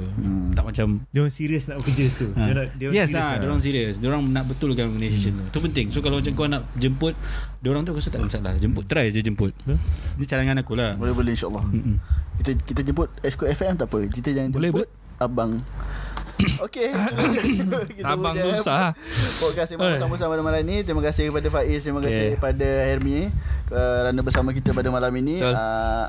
[0.53, 2.27] Tak macam Dia orang serius nak bekerja tu.
[2.37, 2.41] Ha.
[2.45, 3.41] Dia nak dia orang yes serious ah, lah.
[3.41, 5.43] Diorang serius Diorang nak betulkan organisation tu.
[5.49, 5.87] Itu penting.
[5.89, 7.17] So kalau macam kau nak jemput
[7.65, 8.53] Diorang tu aku rasa tak ada masalah.
[8.61, 9.57] Jemput Try je jemput.
[9.65, 9.81] Betul.
[10.21, 10.93] Ni cadangan aku lah.
[10.93, 11.65] Boleh boleh insyaAllah.
[11.65, 11.97] Mm-mm.
[12.35, 13.99] Kita kita jemput Esco FM tak apa.
[14.05, 15.51] Kita jangan Boleh, jemput Abang.
[16.65, 16.89] Okay
[17.97, 18.97] Kita Abang tu susah.
[19.37, 22.35] Podcast Sembang Bersama-sama pada malam ni Terima kasih kepada Faiz Terima kasih Okay.
[22.35, 23.29] kepada Hermi
[23.69, 25.37] Kerana bersama kita pada malam ini.
[25.37, 25.53] Betul.
[25.53, 26.05] uh,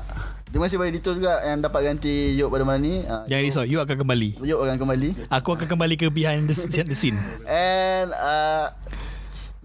[0.49, 3.63] Terima kasih kepada Dito juga Yang dapat ganti Yop pada malam ni uh, Jangan risau
[3.63, 4.29] You akan kembali.
[4.41, 5.09] Yop akan kembali.
[5.29, 7.21] Aku akan kembali ke behind the, the scene.
[7.45, 8.73] And uh,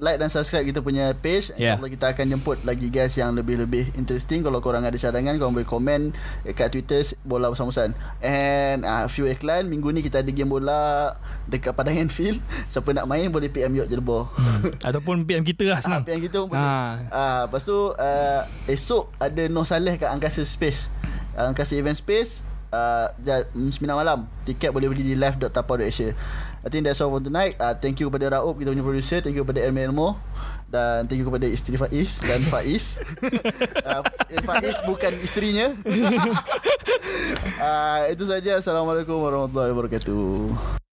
[0.00, 1.52] like dan subscribe kita punya page.
[1.54, 1.76] Yeah.
[1.76, 4.40] InsyaAllah kita akan jemput lagi guys yang lebih-lebih interesting.
[4.40, 6.00] Kalau korang ada cadangan, korang boleh komen
[6.42, 7.92] dekat Twitter Bola Bersama-Sama.
[8.24, 9.68] And uh, few iklan.
[9.68, 11.14] Minggu ni kita ada game bola
[11.46, 12.40] dekat Padang Anfield.
[12.72, 14.32] Siapa nak main boleh PM Yok Jelbor.
[14.34, 14.72] Hmm.
[14.80, 16.64] Ataupun PM kita lah senang PM kita pun boleh.
[16.64, 16.96] Ah.
[17.12, 20.88] Ah, lepas tu uh, esok ada Noh Saleh kat Angkasa Space.
[21.36, 22.40] Uh, Angkasa Event Space.
[22.70, 26.14] Uh, ja- 9 malam Tiket boleh beli di live.tapau.asia
[26.60, 27.56] I think that's all for tonight.
[27.56, 29.18] Uh, Thank you kepada Raub Kita punya producer.
[29.24, 30.08] Thank you kepada Elmo Elmo
[30.70, 33.00] Dan thank you kepada isteri Faiz Dan Faiz.
[33.90, 34.04] Uh,
[34.46, 35.74] Faiz bukan isterinya.
[37.60, 38.60] Uh, Itu saja.
[38.60, 40.80] Assalamualaikum warahmatullahi wabarakatuh